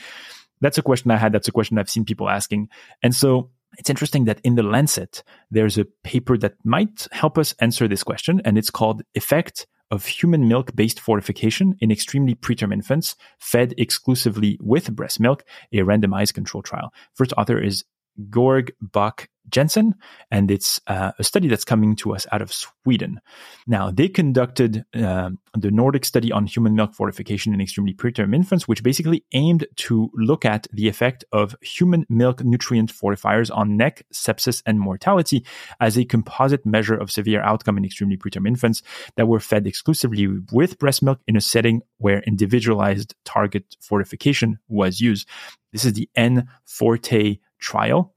[0.60, 1.32] That's a question I had.
[1.32, 2.68] That's a question I've seen people asking.
[3.02, 7.54] And so it's interesting that in the Lancet, there's a paper that might help us
[7.60, 12.72] answer this question, and it's called Effect of Human Milk Based Fortification in Extremely Preterm
[12.72, 16.92] Infants Fed Exclusively with Breast Milk, a randomized control trial.
[17.14, 17.84] First author is
[18.28, 19.94] Georg Bach Jensen,
[20.30, 23.20] and it's uh, a study that's coming to us out of Sweden.
[23.66, 28.66] Now, they conducted uh, the Nordic study on human milk fortification in extremely preterm infants,
[28.66, 34.02] which basically aimed to look at the effect of human milk nutrient fortifiers on NEC,
[34.12, 35.44] sepsis, and mortality
[35.80, 38.82] as a composite measure of severe outcome in extremely preterm infants
[39.16, 45.00] that were fed exclusively with breast milk in a setting where individualized target fortification was
[45.00, 45.28] used.
[45.72, 48.14] This is the N Forte trial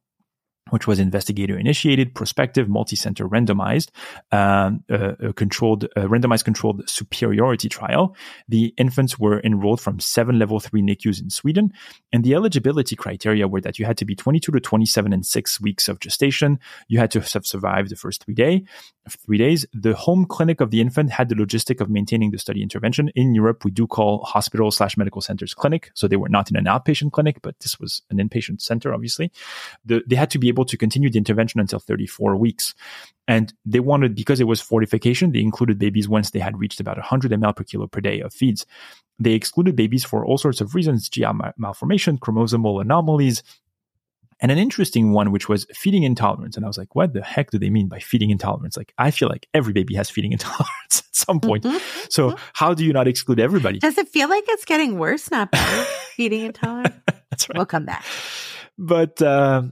[0.69, 3.89] which was investigator initiated, prospective, multi-center randomized,
[4.31, 8.15] um, uh, controlled, uh, randomized controlled superiority trial.
[8.47, 11.73] The infants were enrolled from seven level three NICUs in Sweden.
[12.13, 15.59] And the eligibility criteria were that you had to be 22 to 27 and six
[15.59, 16.59] weeks of gestation.
[16.87, 18.63] You had to have survived the first three day,
[19.09, 19.65] three days.
[19.73, 23.09] The home clinic of the infant had the logistic of maintaining the study intervention.
[23.09, 25.91] In Europe, we do call hospital slash medical centers clinic.
[25.93, 29.31] So they were not in an outpatient clinic, but this was an inpatient center, obviously.
[29.85, 32.73] The, they had to be able to continue the intervention until 34 weeks.
[33.27, 36.97] And they wanted, because it was fortification, they included babies once they had reached about
[36.97, 38.65] 100 ml per kilo per day of feeds.
[39.19, 43.43] They excluded babies for all sorts of reasons, GI malformation, chromosomal anomalies,
[44.39, 46.57] and an interesting one, which was feeding intolerance.
[46.57, 48.75] And I was like, what the heck do they mean by feeding intolerance?
[48.75, 50.67] Like, I feel like every baby has feeding intolerance
[50.99, 51.63] at some point.
[51.63, 51.77] Mm-hmm.
[52.09, 52.43] So mm-hmm.
[52.53, 53.79] how do you not exclude everybody?
[53.79, 55.83] Does it feel like it's getting worse, not better?
[56.15, 56.93] feeding intolerance?
[57.29, 57.57] That's right.
[57.57, 58.03] We'll come back.
[58.77, 59.63] But, uh,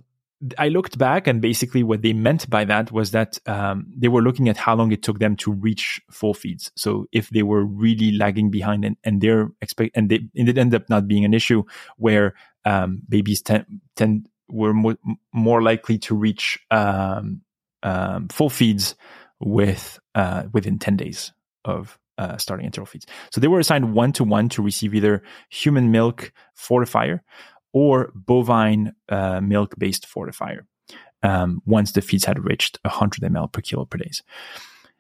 [0.57, 4.21] I looked back and basically what they meant by that was that um, they were
[4.21, 6.71] looking at how long it took them to reach full feeds.
[6.75, 10.57] So if they were really lagging behind and, and they're expect and, they, and it
[10.57, 11.63] ended up not being an issue
[11.97, 12.33] where
[12.65, 13.65] um, babies tend,
[13.95, 14.95] tend were more,
[15.33, 17.41] more likely to reach um,
[17.83, 18.95] um, full feeds
[19.39, 21.33] with uh, within 10 days
[21.65, 23.05] of uh, starting enteral feeds.
[23.31, 27.21] So they were assigned one to one to receive either human milk fortifier
[27.73, 30.61] or bovine uh, milk based fortifier
[31.23, 34.11] um, once the feeds had reached 100 ml per kilo per day.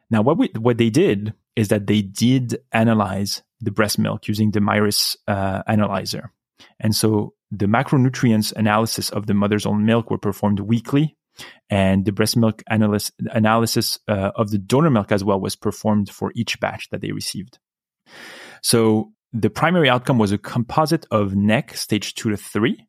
[0.09, 4.51] Now, what we, what they did is that they did analyze the breast milk using
[4.51, 6.31] the Miris uh, analyzer,
[6.79, 11.15] and so the macronutrients analysis of the mother's own milk were performed weekly,
[11.69, 16.09] and the breast milk analysis analysis uh, of the donor milk as well was performed
[16.09, 17.59] for each batch that they received.
[18.61, 22.85] So the primary outcome was a composite of NEC stage two to three,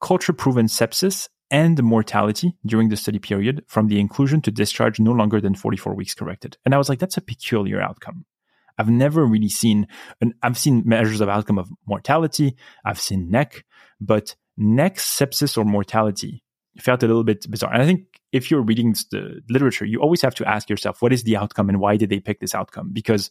[0.00, 5.12] culture proven sepsis, and mortality during the study period from the inclusion to discharge no
[5.12, 6.56] longer than 44 weeks corrected.
[6.64, 8.26] And I was like, that's a peculiar outcome.
[8.78, 9.86] I've never really seen,
[10.20, 12.56] an, I've seen measures of outcome of mortality.
[12.84, 13.64] I've seen NEC,
[14.00, 16.42] but NEC sepsis or mortality
[16.80, 17.72] felt a little bit bizarre.
[17.72, 21.12] And I think if you're reading the literature, you always have to ask yourself, what
[21.12, 22.90] is the outcome and why did they pick this outcome?
[22.92, 23.30] Because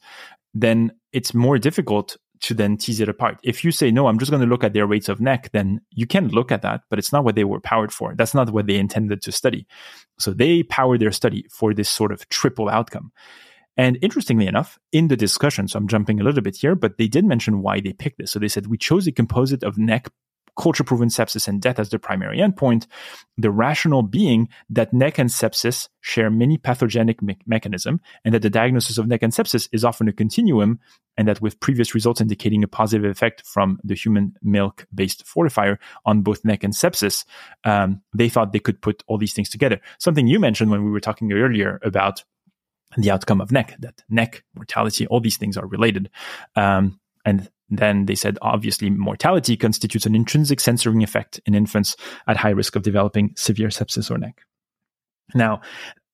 [0.54, 3.40] then it's more difficult to then tease it apart.
[3.44, 5.82] If you say, no, I'm just going to look at their rates of NEC, then
[5.92, 8.14] you can look at that, but it's not what they were powered for.
[8.16, 9.66] That's not what they intended to study.
[10.20, 13.12] So they powered their study for this sort of triple outcome.
[13.78, 17.08] And interestingly enough, in the discussion, so I'm jumping a little bit here, but they
[17.08, 18.32] did mention why they picked this.
[18.32, 20.10] So they said, we chose a composite of NEC
[20.58, 22.88] culture proven sepsis and death as the primary endpoint,
[23.38, 28.50] the rationale being that NEC and sepsis share many pathogenic me- mechanism and that the
[28.50, 30.80] diagnosis of NEC and sepsis is often a continuum
[31.18, 35.78] and that with previous results indicating a positive effect from the human milk based fortifier
[36.06, 37.26] on both NEC and sepsis,
[37.64, 39.80] um, they thought they could put all these things together.
[40.00, 42.24] Something you mentioned when we were talking earlier about
[42.98, 46.10] the outcome of NEC, that NEC, mortality, all these things are related.
[46.56, 51.96] Um, and then they said, obviously, mortality constitutes an intrinsic censoring effect in infants
[52.28, 54.40] at high risk of developing severe sepsis or NEC.
[55.34, 55.62] Now,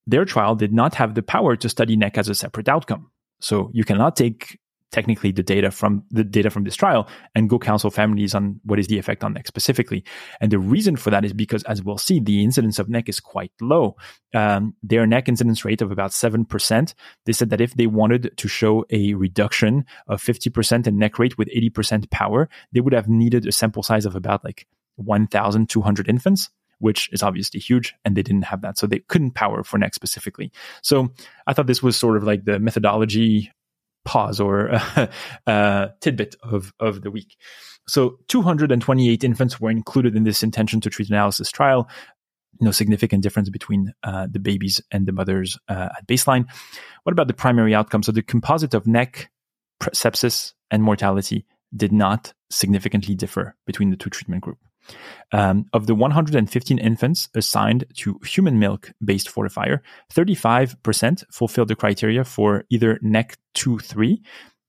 [0.07, 3.11] their trial did not have the power to study NEC as a separate outcome.
[3.41, 4.59] So you cannot take
[4.91, 8.79] technically the data from the data from this trial and go counsel families on what
[8.79, 10.03] is the effect on NEC specifically.
[10.39, 13.19] And the reason for that is because, as we'll see, the incidence of NEC is
[13.19, 13.95] quite low.
[14.33, 16.93] Um, their NEC incidence rate of about 7%.
[17.25, 21.37] They said that if they wanted to show a reduction of 50% in NEC rate
[21.37, 26.49] with 80% power, they would have needed a sample size of about like 1,200 infants
[26.81, 28.75] which is obviously huge, and they didn't have that.
[28.75, 30.51] So they couldn't power for NEC specifically.
[30.81, 31.13] So
[31.45, 33.51] I thought this was sort of like the methodology
[34.05, 35.07] pause or uh,
[35.47, 37.35] uh, tidbit of, of the week.
[37.87, 41.89] So 228 infants were included in this intention to treat analysis trial.
[42.59, 46.45] No significant difference between uh, the babies and the mothers uh, at baseline.
[47.03, 48.03] What about the primary outcome?
[48.03, 49.29] So the composite of NEC,
[49.81, 51.45] sepsis, and mortality
[51.75, 54.59] did not significantly differ between the two treatment group.
[55.31, 59.79] Um, of the 115 infants assigned to human milk based fortifier,
[60.13, 64.21] 35% fulfilled the criteria for either NEC 2 3,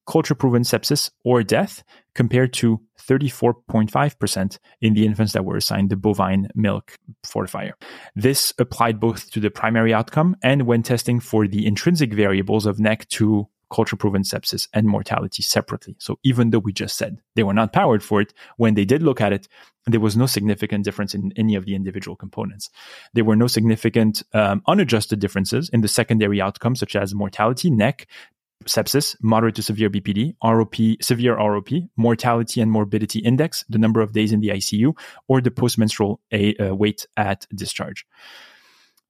[0.06, 1.82] culture proven sepsis, or death,
[2.14, 7.72] compared to 34.5% in the infants that were assigned the bovine milk fortifier.
[8.14, 12.78] This applied both to the primary outcome and when testing for the intrinsic variables of
[12.78, 15.96] NEC 2 culture proven sepsis and mortality separately.
[15.98, 19.02] So even though we just said they were not powered for it, when they did
[19.02, 19.48] look at it,
[19.86, 22.70] there was no significant difference in any of the individual components.
[23.14, 28.06] There were no significant um, unadjusted differences in the secondary outcomes, such as mortality, NEC,
[28.64, 34.12] sepsis, moderate to severe BPD, ROP, severe ROP, mortality and morbidity index, the number of
[34.12, 34.96] days in the ICU,
[35.28, 38.06] or the postmenstrual a, uh, weight at discharge.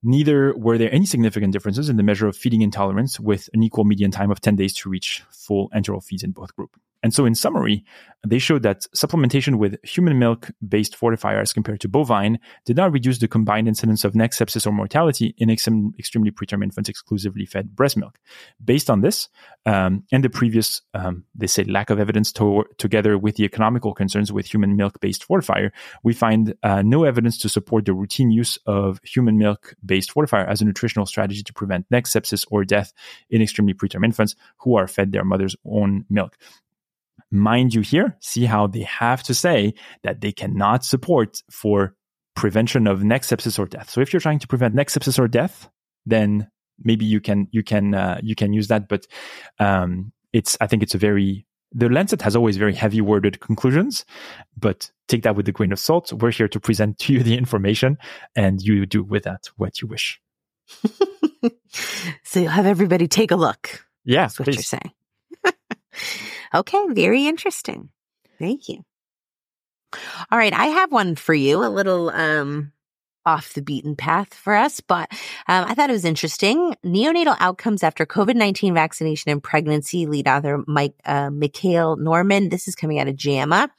[0.05, 3.85] Neither were there any significant differences in the measure of feeding intolerance with an equal
[3.85, 6.77] median time of 10 days to reach full enteral feeds in both groups.
[7.03, 7.83] And so, in summary,
[8.25, 12.93] they showed that supplementation with human milk based fortifier as compared to bovine did not
[12.93, 15.67] reduce the combined incidence of NEC sepsis or mortality in ex-
[15.99, 18.17] extremely preterm infants exclusively fed breast milk.
[18.63, 19.27] Based on this
[19.65, 23.93] um, and the previous, um, they say, lack of evidence to- together with the economical
[23.93, 25.71] concerns with human milk based fortifier,
[26.03, 30.47] we find uh, no evidence to support the routine use of human milk based fortifier
[30.47, 32.93] as a nutritional strategy to prevent NEC sepsis or death
[33.29, 36.37] in extremely preterm infants who are fed their mother's own milk
[37.33, 39.73] mind you here, see how they have to say
[40.03, 41.95] that they cannot support for
[42.35, 43.89] prevention of NEC sepsis or death.
[43.89, 45.69] So if you're trying to prevent NEC sepsis or death,
[46.05, 46.47] then
[46.79, 48.87] maybe you can you can uh, you can use that.
[48.87, 49.07] But
[49.59, 54.05] um, it's I think it's a very the Lancet has always very heavy worded conclusions,
[54.57, 56.13] but take that with a grain of salt.
[56.13, 57.97] We're here to present to you the information,
[58.35, 60.21] and you do with that what you wish.
[62.23, 63.85] so you'll have everybody take a look.
[64.05, 64.55] Yeah, that's what please.
[64.55, 64.91] you're saying.
[66.53, 67.89] Okay, very interesting.
[68.39, 68.83] Thank you.
[70.31, 72.71] All right, I have one for you, a little um
[73.25, 75.09] off the beaten path for us, but
[75.47, 76.75] um, I thought it was interesting.
[76.85, 82.49] Neonatal outcomes after COVID 19 vaccination and pregnancy, lead author Mike uh, Mikhail Norman.
[82.49, 83.69] This is coming out of JAMA.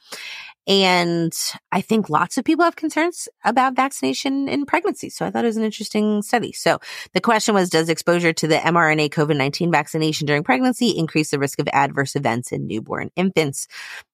[0.67, 1.35] And
[1.71, 5.09] I think lots of people have concerns about vaccination in pregnancy.
[5.09, 6.51] So I thought it was an interesting study.
[6.51, 6.79] So
[7.13, 11.59] the question was, does exposure to the mRNA COVID-19 vaccination during pregnancy increase the risk
[11.59, 13.67] of adverse events in newborn infants?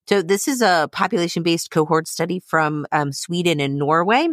[0.08, 4.28] So this is a population based cohort study from um, Sweden and Norway.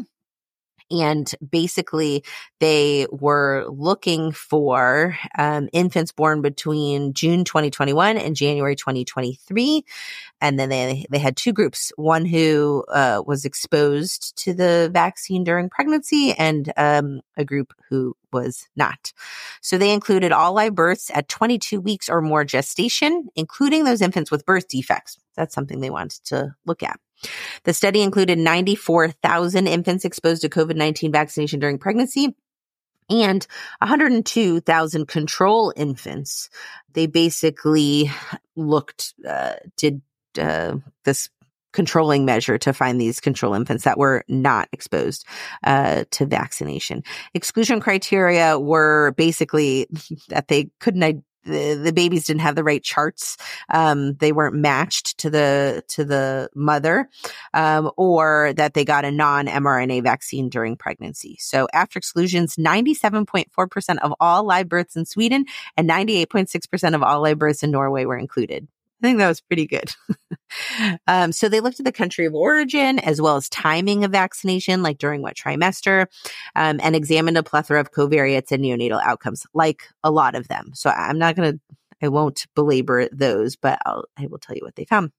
[0.90, 2.24] And basically,
[2.60, 9.84] they were looking for um, infants born between June 2021 and January 2023.
[10.40, 15.44] And then they, they had two groups one who uh, was exposed to the vaccine
[15.44, 19.12] during pregnancy, and um, a group who was not.
[19.60, 24.30] So they included all live births at 22 weeks or more gestation, including those infants
[24.30, 25.18] with birth defects.
[25.36, 27.00] That's something they wanted to look at.
[27.64, 32.34] The study included 94,000 infants exposed to COVID 19 vaccination during pregnancy
[33.10, 33.46] and
[33.80, 36.50] 102,000 control infants.
[36.92, 38.10] They basically
[38.56, 40.02] looked, uh, did
[40.38, 41.30] uh, this
[41.72, 45.26] controlling measure to find these control infants that were not exposed
[45.64, 47.02] uh, to vaccination.
[47.34, 49.86] Exclusion criteria were basically
[50.28, 53.36] that they couldn't the, the babies didn't have the right charts.
[53.68, 57.08] Um, they weren't matched to the to the mother,
[57.54, 61.36] um, or that they got a non mRNA vaccine during pregnancy.
[61.40, 65.46] So after exclusions, ninety seven point four percent of all live births in Sweden
[65.76, 68.68] and ninety eight point six percent of all live births in Norway were included.
[69.00, 69.94] I think that was pretty good.
[71.06, 74.82] um, so they looked at the country of origin as well as timing of vaccination,
[74.82, 76.06] like during what trimester,
[76.56, 80.70] um, and examined a plethora of covariates and neonatal outcomes, like a lot of them.
[80.74, 81.60] So I'm not going to,
[82.02, 85.12] I won't belabor those, but I'll, I will tell you what they found.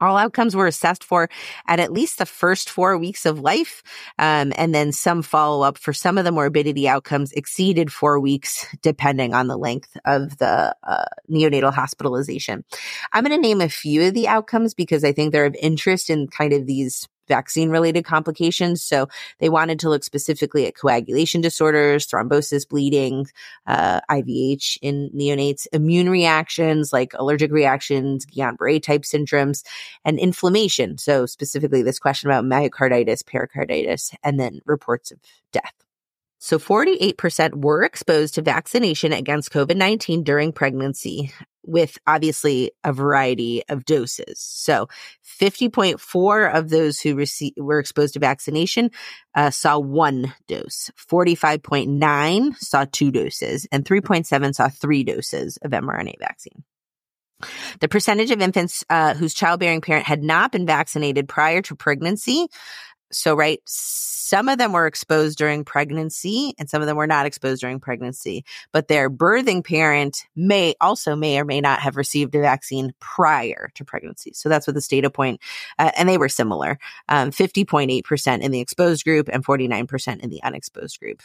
[0.00, 1.28] All outcomes were assessed for
[1.66, 3.82] at at least the first four weeks of life.
[4.18, 8.66] Um, and then some follow up for some of the morbidity outcomes exceeded four weeks,
[8.82, 12.64] depending on the length of the uh, neonatal hospitalization.
[13.12, 16.10] I'm going to name a few of the outcomes because I think they're of interest
[16.10, 18.82] in kind of these vaccine related complications.
[18.82, 19.08] So
[19.38, 23.26] they wanted to look specifically at coagulation disorders, thrombosis, bleeding,
[23.66, 29.64] uh, IVH in neonates, immune reactions like allergic reactions, Guillain-Barré type syndromes,
[30.04, 30.98] and inflammation.
[30.98, 35.18] So specifically this question about myocarditis, pericarditis, and then reports of
[35.52, 35.72] death.
[36.40, 41.32] So 48% were exposed to vaccination against COVID 19 during pregnancy,
[41.68, 44.40] with obviously a variety of doses.
[44.40, 44.88] So
[45.40, 48.90] 50.4 of those who received, were exposed to vaccination
[49.34, 56.18] uh, saw one dose, 45.9 saw two doses, and 3.7 saw three doses of mRNA
[56.18, 56.64] vaccine.
[57.80, 62.48] The percentage of infants uh, whose childbearing parent had not been vaccinated prior to pregnancy
[63.10, 67.24] so, right, some of them were exposed during pregnancy and some of them were not
[67.24, 72.34] exposed during pregnancy, but their birthing parent may also may or may not have received
[72.34, 74.32] a vaccine prior to pregnancy.
[74.34, 75.40] So that's what this data point,
[75.78, 76.78] uh, and they were similar,
[77.08, 81.22] um, 50.8% in the exposed group and 49% in the unexposed group.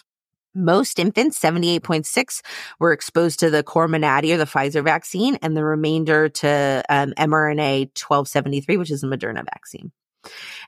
[0.56, 2.42] Most infants, 78.6,
[2.80, 7.88] were exposed to the Comirnaty or the Pfizer vaccine, and the remainder to um, mRNA
[8.00, 9.92] 1273, which is the Moderna vaccine.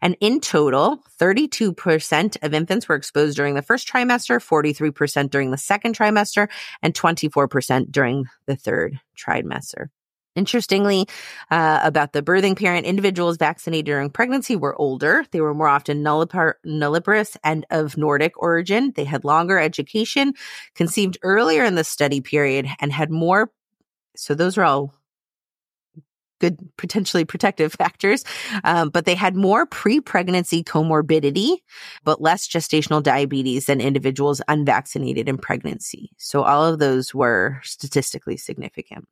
[0.01, 5.57] And in total, 32% of infants were exposed during the first trimester, 43% during the
[5.57, 6.49] second trimester,
[6.81, 9.87] and 24% during the third trimester.
[10.35, 11.07] Interestingly,
[11.49, 15.25] uh, about the birthing parent, individuals vaccinated during pregnancy were older.
[15.31, 18.91] They were more often nullipar- nulliparous and of Nordic origin.
[18.95, 20.33] They had longer education,
[20.75, 23.49] conceived earlier in the study period, and had more.
[24.17, 24.93] So those are all
[26.39, 28.23] good potentially protective factors
[28.63, 31.57] um, but they had more pre-pregnancy comorbidity
[32.03, 36.11] but less gestational diabetes than individuals unvaccinated in pregnancy.
[36.17, 39.05] So all of those were statistically significant.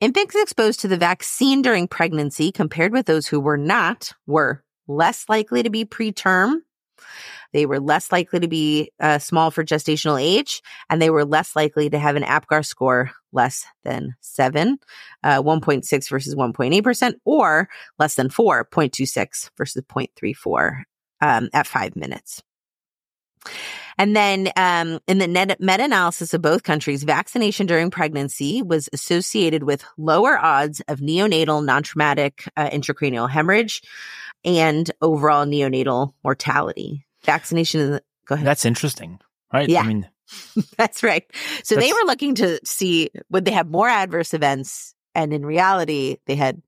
[0.00, 5.24] Infants exposed to the vaccine during pregnancy compared with those who were not were less
[5.28, 6.60] likely to be preterm
[7.52, 11.56] they were less likely to be uh, small for gestational age, and they were less
[11.56, 14.78] likely to have an APGAR score less than 7,
[15.22, 17.68] uh, 1.6 versus 1.8%, or
[17.98, 20.82] less than 4, 0.26 versus 0.34
[21.20, 22.42] um, at five minutes.
[23.98, 29.64] And then um, in the meta analysis of both countries, vaccination during pregnancy was associated
[29.64, 33.82] with lower odds of neonatal non traumatic uh, intracranial hemorrhage
[34.44, 38.46] and overall neonatal mortality vaccination in the, go ahead.
[38.46, 39.20] That's interesting,
[39.52, 39.68] right?
[39.68, 39.82] Yeah.
[39.82, 40.08] I mean,
[40.76, 41.24] that's right.
[41.64, 45.44] So that's, they were looking to see would they have more adverse events, and in
[45.44, 46.62] reality, they had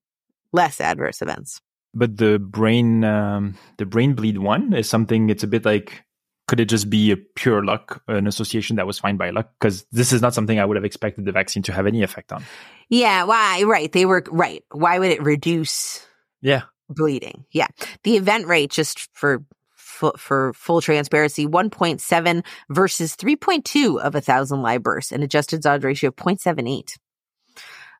[0.52, 1.60] less adverse events.
[1.94, 5.28] But the brain, um, the brain bleed one is something.
[5.28, 6.04] It's a bit like
[6.48, 9.50] could it just be a pure luck, an association that was found by luck?
[9.58, 12.32] Because this is not something I would have expected the vaccine to have any effect
[12.32, 12.44] on.
[12.88, 13.62] Yeah, why?
[13.62, 13.90] Right.
[13.90, 14.64] They were right.
[14.70, 16.06] Why would it reduce?
[16.40, 16.62] Yeah.
[16.90, 17.46] Bleeding.
[17.52, 17.68] Yeah.
[18.02, 19.44] The event rate, just for
[20.16, 26.08] for full transparency, 1.7 versus 3.2 of a thousand live births, an adjusted odds ratio
[26.08, 26.96] of 0.78.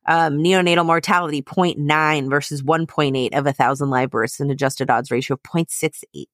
[0.05, 5.35] Um, neonatal mortality 0.9 versus 1.8 of a thousand live births, an adjusted odds ratio
[5.35, 6.27] of 0.68.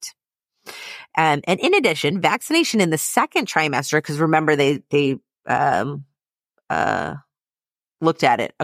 [1.16, 6.04] Um, and in addition, vaccination in the second trimester, because remember they they um,
[6.70, 7.16] uh,
[8.00, 8.54] looked at it,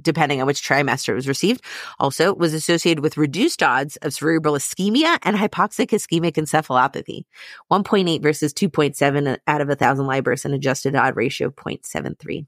[0.00, 1.64] depending on which trimester it was received,
[1.98, 7.24] also was associated with reduced odds of cerebral ischemia and hypoxic ischemic encephalopathy.
[7.70, 12.46] 1.8 versus 2.7 out of a thousand live births, an adjusted odd ratio of 0.73.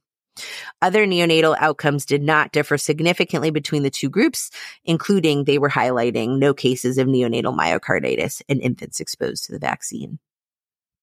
[0.83, 4.51] Other neonatal outcomes did not differ significantly between the two groups,
[4.85, 10.19] including they were highlighting no cases of neonatal myocarditis in infants exposed to the vaccine.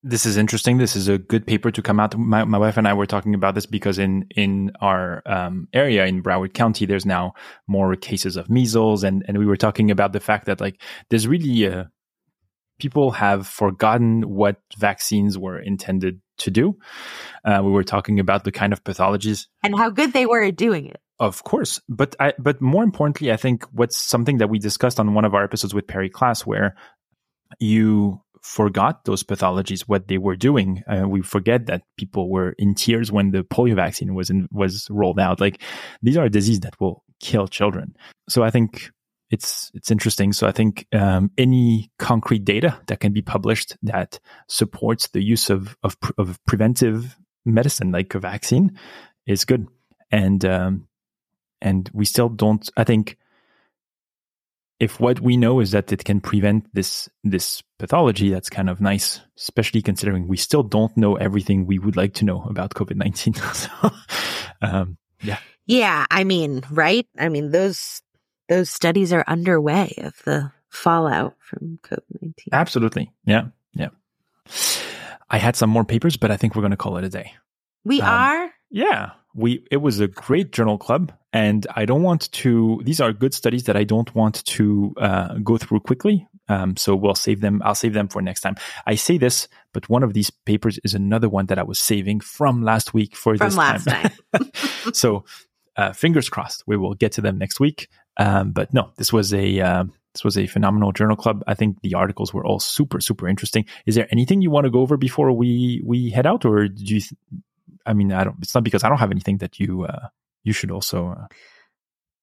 [0.06, 0.78] This is interesting.
[0.78, 2.18] This is a good paper to come out.
[2.18, 6.06] My, my wife and I were talking about this because in in our um, area
[6.06, 7.34] in Broward County, there's now
[7.68, 11.26] more cases of measles, and and we were talking about the fact that like there's
[11.26, 11.90] really a,
[12.80, 16.78] people have forgotten what vaccines were intended to do.
[17.46, 20.58] Uh, we were talking about the kind of pathologies and how good they were at
[20.58, 21.00] doing it.
[21.20, 25.14] Of course, but I, but more importantly, I think what's something that we discussed on
[25.14, 26.76] one of our episodes with Perri Klass, where
[27.60, 30.84] you forgot those pathologies, what they were doing.
[30.86, 34.88] Uh, we forget that people were in tears when the polio vaccine was in, was
[34.92, 35.40] rolled out.
[35.40, 35.62] Like
[36.02, 37.96] these are diseases that will kill children.
[38.28, 38.92] So I think
[39.32, 40.34] it's it's interesting.
[40.34, 45.50] So I think um, any concrete data that can be published that supports the use
[45.50, 48.78] of of, of preventive medicine like a vaccine
[49.26, 49.68] is good.
[50.12, 50.88] And um,
[51.62, 52.70] and we still don't.
[52.76, 53.18] I think
[54.84, 58.82] if what we know is that it can prevent this this pathology, that's kind of
[58.82, 62.98] nice, especially considering we still don't know everything we would like to know about COVID
[62.98, 63.34] nineteen.
[63.54, 63.70] so,
[64.62, 66.06] um, yeah, yeah.
[66.12, 67.08] I mean, right?
[67.18, 68.02] I mean those
[68.50, 72.34] those studies are underway of the fallout from COVID 19.
[72.52, 73.12] Absolutely.
[73.26, 73.48] Yeah.
[73.74, 73.90] Yeah.
[75.30, 77.34] I had some more papers, but I think we're going to call it a day.
[77.84, 78.52] We um, are?
[78.70, 79.12] Yeah.
[79.34, 82.82] We it was a great journal club, and I don't want to.
[82.86, 86.28] These are good studies that I don't want to uh, go through quickly.
[86.48, 87.62] Um, so we'll save them.
[87.66, 88.56] I'll save them for next time.
[88.86, 92.20] I say this, but one of these papers is another one that I was saving
[92.20, 94.12] from last week for from this last time.
[94.34, 94.52] time.
[94.94, 95.26] so
[95.76, 97.90] uh, fingers crossed, we will get to them next week.
[98.18, 101.44] Um, but no, this was a uh, this was a phenomenal journal club.
[101.48, 103.66] I think the articles were all super super interesting.
[103.88, 106.84] Is there anything you want to go over before we we head out, or do
[106.84, 107.02] you?
[107.02, 107.20] Th-
[107.88, 108.38] I mean, I don't.
[108.42, 110.10] It's not because I don't have anything that you uh,
[110.44, 111.16] you should also.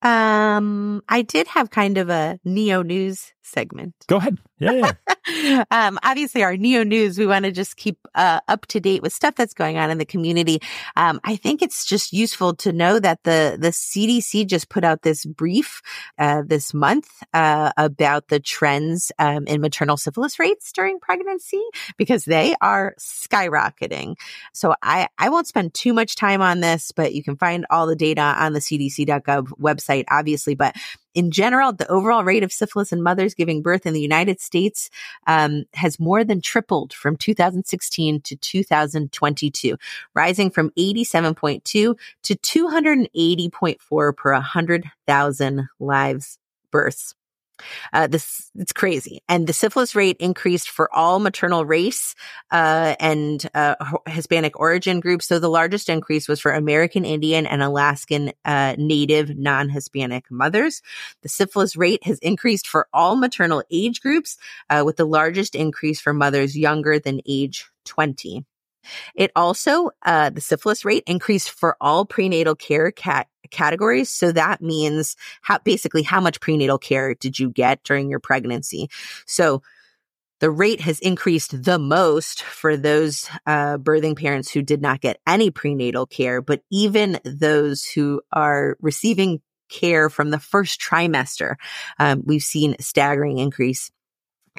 [0.02, 0.06] Uh...
[0.06, 3.94] Um, I did have kind of a neo news segment.
[4.06, 4.38] Go ahead.
[4.58, 4.92] Yeah.
[5.26, 5.64] yeah.
[5.70, 9.12] um, obviously, our neo news, we want to just keep uh, up to date with
[9.12, 10.60] stuff that's going on in the community.
[10.96, 15.02] Um, I think it's just useful to know that the the CDC just put out
[15.02, 15.82] this brief
[16.18, 21.62] uh, this month uh, about the trends um, in maternal syphilis rates during pregnancy
[21.96, 24.16] because they are skyrocketing.
[24.52, 27.86] So I I won't spend too much time on this, but you can find all
[27.86, 30.54] the data on the CDC.gov website, obviously.
[30.54, 30.76] But
[31.14, 34.90] in general, the overall rate of syphilis in mothers giving birth in the United States
[35.26, 39.76] um, has more than tripled from 2016 to 2022,
[40.14, 46.38] rising from 87.2 to 280.4 per 100,000 lives
[46.70, 47.14] births.
[47.92, 52.14] Uh, this it's crazy, and the syphilis rate increased for all maternal race
[52.50, 53.74] uh, and uh,
[54.06, 55.26] Hispanic origin groups.
[55.26, 60.82] So the largest increase was for American Indian and Alaskan uh, Native non-Hispanic mothers.
[61.22, 64.36] The syphilis rate has increased for all maternal age groups,
[64.68, 68.44] uh, with the largest increase for mothers younger than age 20.
[69.14, 74.08] It also, uh, the syphilis rate increased for all prenatal care cat- categories.
[74.08, 78.88] So that means how, basically how much prenatal care did you get during your pregnancy?
[79.26, 79.62] So
[80.40, 85.20] the rate has increased the most for those uh, birthing parents who did not get
[85.26, 91.56] any prenatal care, but even those who are receiving care from the first trimester,
[91.98, 93.90] um, we've seen a staggering increase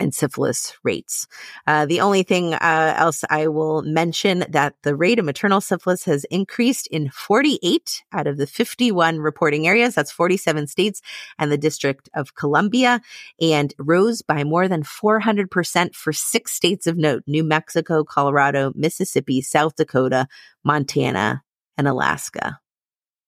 [0.02, 1.28] and syphilis rates.
[1.68, 6.04] Uh, the only thing uh, else I will mention that the rate of maternal syphilis
[6.06, 9.96] has increased in 48 out of the 51 reporting areas.
[9.96, 11.02] That's 47 states
[11.38, 13.02] and the District of Columbia,
[13.40, 19.42] and rose by more than 400% for six states of note New Mexico, Colorado, Mississippi,
[19.42, 20.28] South Dakota,
[20.64, 21.44] Montana,
[21.78, 22.60] and Alaska.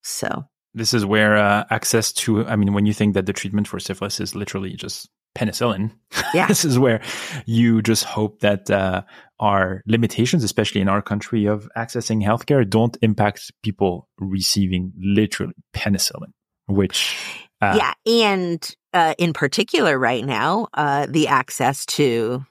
[0.02, 0.46] So.
[0.76, 3.80] This is where uh, access to, I mean, when you think that the treatment for
[3.80, 5.92] syphilis is literally just penicillin.
[6.34, 6.48] Yeah.
[6.48, 7.00] this is where
[7.46, 9.04] you just hope that uh,
[9.40, 16.32] our limitations, especially in our country of accessing healthcare, don't impact people receiving literally penicillin,
[16.66, 17.16] which.
[17.62, 17.94] Uh, yeah.
[18.12, 22.44] And uh, in particular, right now, uh, the access to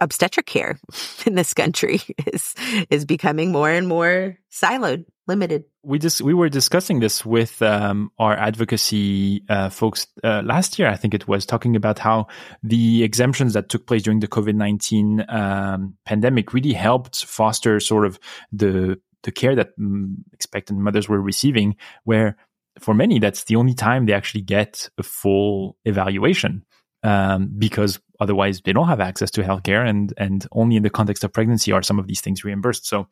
[0.00, 0.78] obstetric care
[1.26, 2.54] in this country is
[2.90, 5.64] is becoming more and more siloed limited.
[5.82, 10.88] We just we were discussing this with um, our advocacy uh, folks uh, last year.
[10.88, 12.28] I think it was talking about how
[12.62, 18.06] the exemptions that took place during the COVID nineteen um, pandemic really helped foster sort
[18.06, 18.18] of
[18.52, 22.36] the the care that mm, expectant mothers were receiving, where
[22.78, 26.64] for many that's the only time they actually get a full evaluation.
[27.02, 31.24] Um, because otherwise they don't have access to healthcare, and and only in the context
[31.24, 32.86] of pregnancy are some of these things reimbursed.
[32.86, 33.08] So,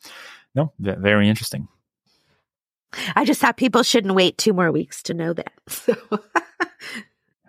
[0.54, 1.68] no, very interesting.
[3.16, 5.52] I just thought people shouldn't wait two more weeks to know that.
[5.68, 5.94] So.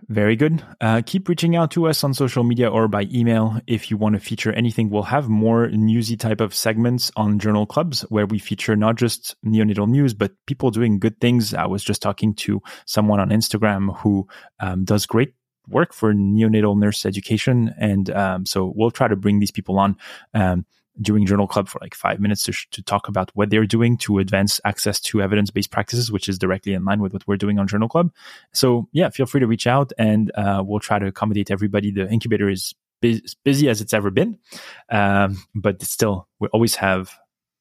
[0.10, 0.64] Very good.
[0.82, 4.14] Uh, keep reaching out to us on social media or by email if you want
[4.14, 4.90] to feature anything.
[4.90, 9.36] We'll have more newsy type of segments on journal clubs where we feature not just
[9.46, 11.54] neonatal news, but people doing good things.
[11.54, 14.28] I was just talking to someone on Instagram who
[14.60, 15.34] um, does great
[15.68, 17.74] work for neonatal nurse education.
[17.78, 19.98] And um, so we'll try to bring these people on.
[20.34, 20.66] Um,
[21.02, 23.98] during Journal Club for like five minutes to, sh- to talk about what they're doing
[23.98, 27.38] to advance access to evidence based practices, which is directly in line with what we're
[27.38, 28.12] doing on Journal Club.
[28.54, 31.92] So, yeah, feel free to reach out and uh, we'll try to accommodate everybody.
[31.92, 34.38] The incubator is bu- busy as it's ever been,
[34.90, 37.12] um, but still, we always have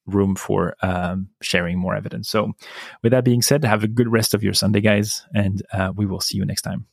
[0.05, 2.29] room for um, sharing more evidence.
[2.29, 2.53] So,
[3.01, 6.05] with that being said, have a good rest of your Sunday, guys, and uh, we
[6.05, 6.85] will see you next time.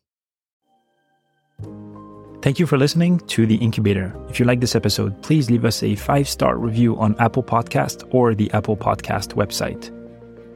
[2.43, 4.17] Thank you for listening to The Incubator.
[4.31, 8.09] If you like this episode, please leave us a five star review on Apple Podcast
[8.15, 9.95] or the Apple Podcast website.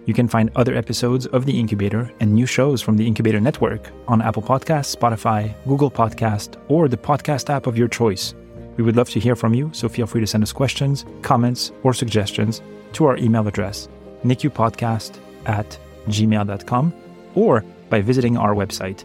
[0.07, 3.91] You can find other episodes of The Incubator and new shows from the Incubator Network
[4.09, 8.35] on Apple Podcasts, Spotify, Google Podcast, or the podcast app of your choice.
[8.77, 11.73] We would love to hear from you, so feel free to send us questions, comments,
[11.83, 12.61] or suggestions
[12.95, 13.89] to our email address,
[14.25, 15.79] nicupodcast at
[16.09, 16.95] gmail.com,
[17.35, 19.05] or by visiting our website,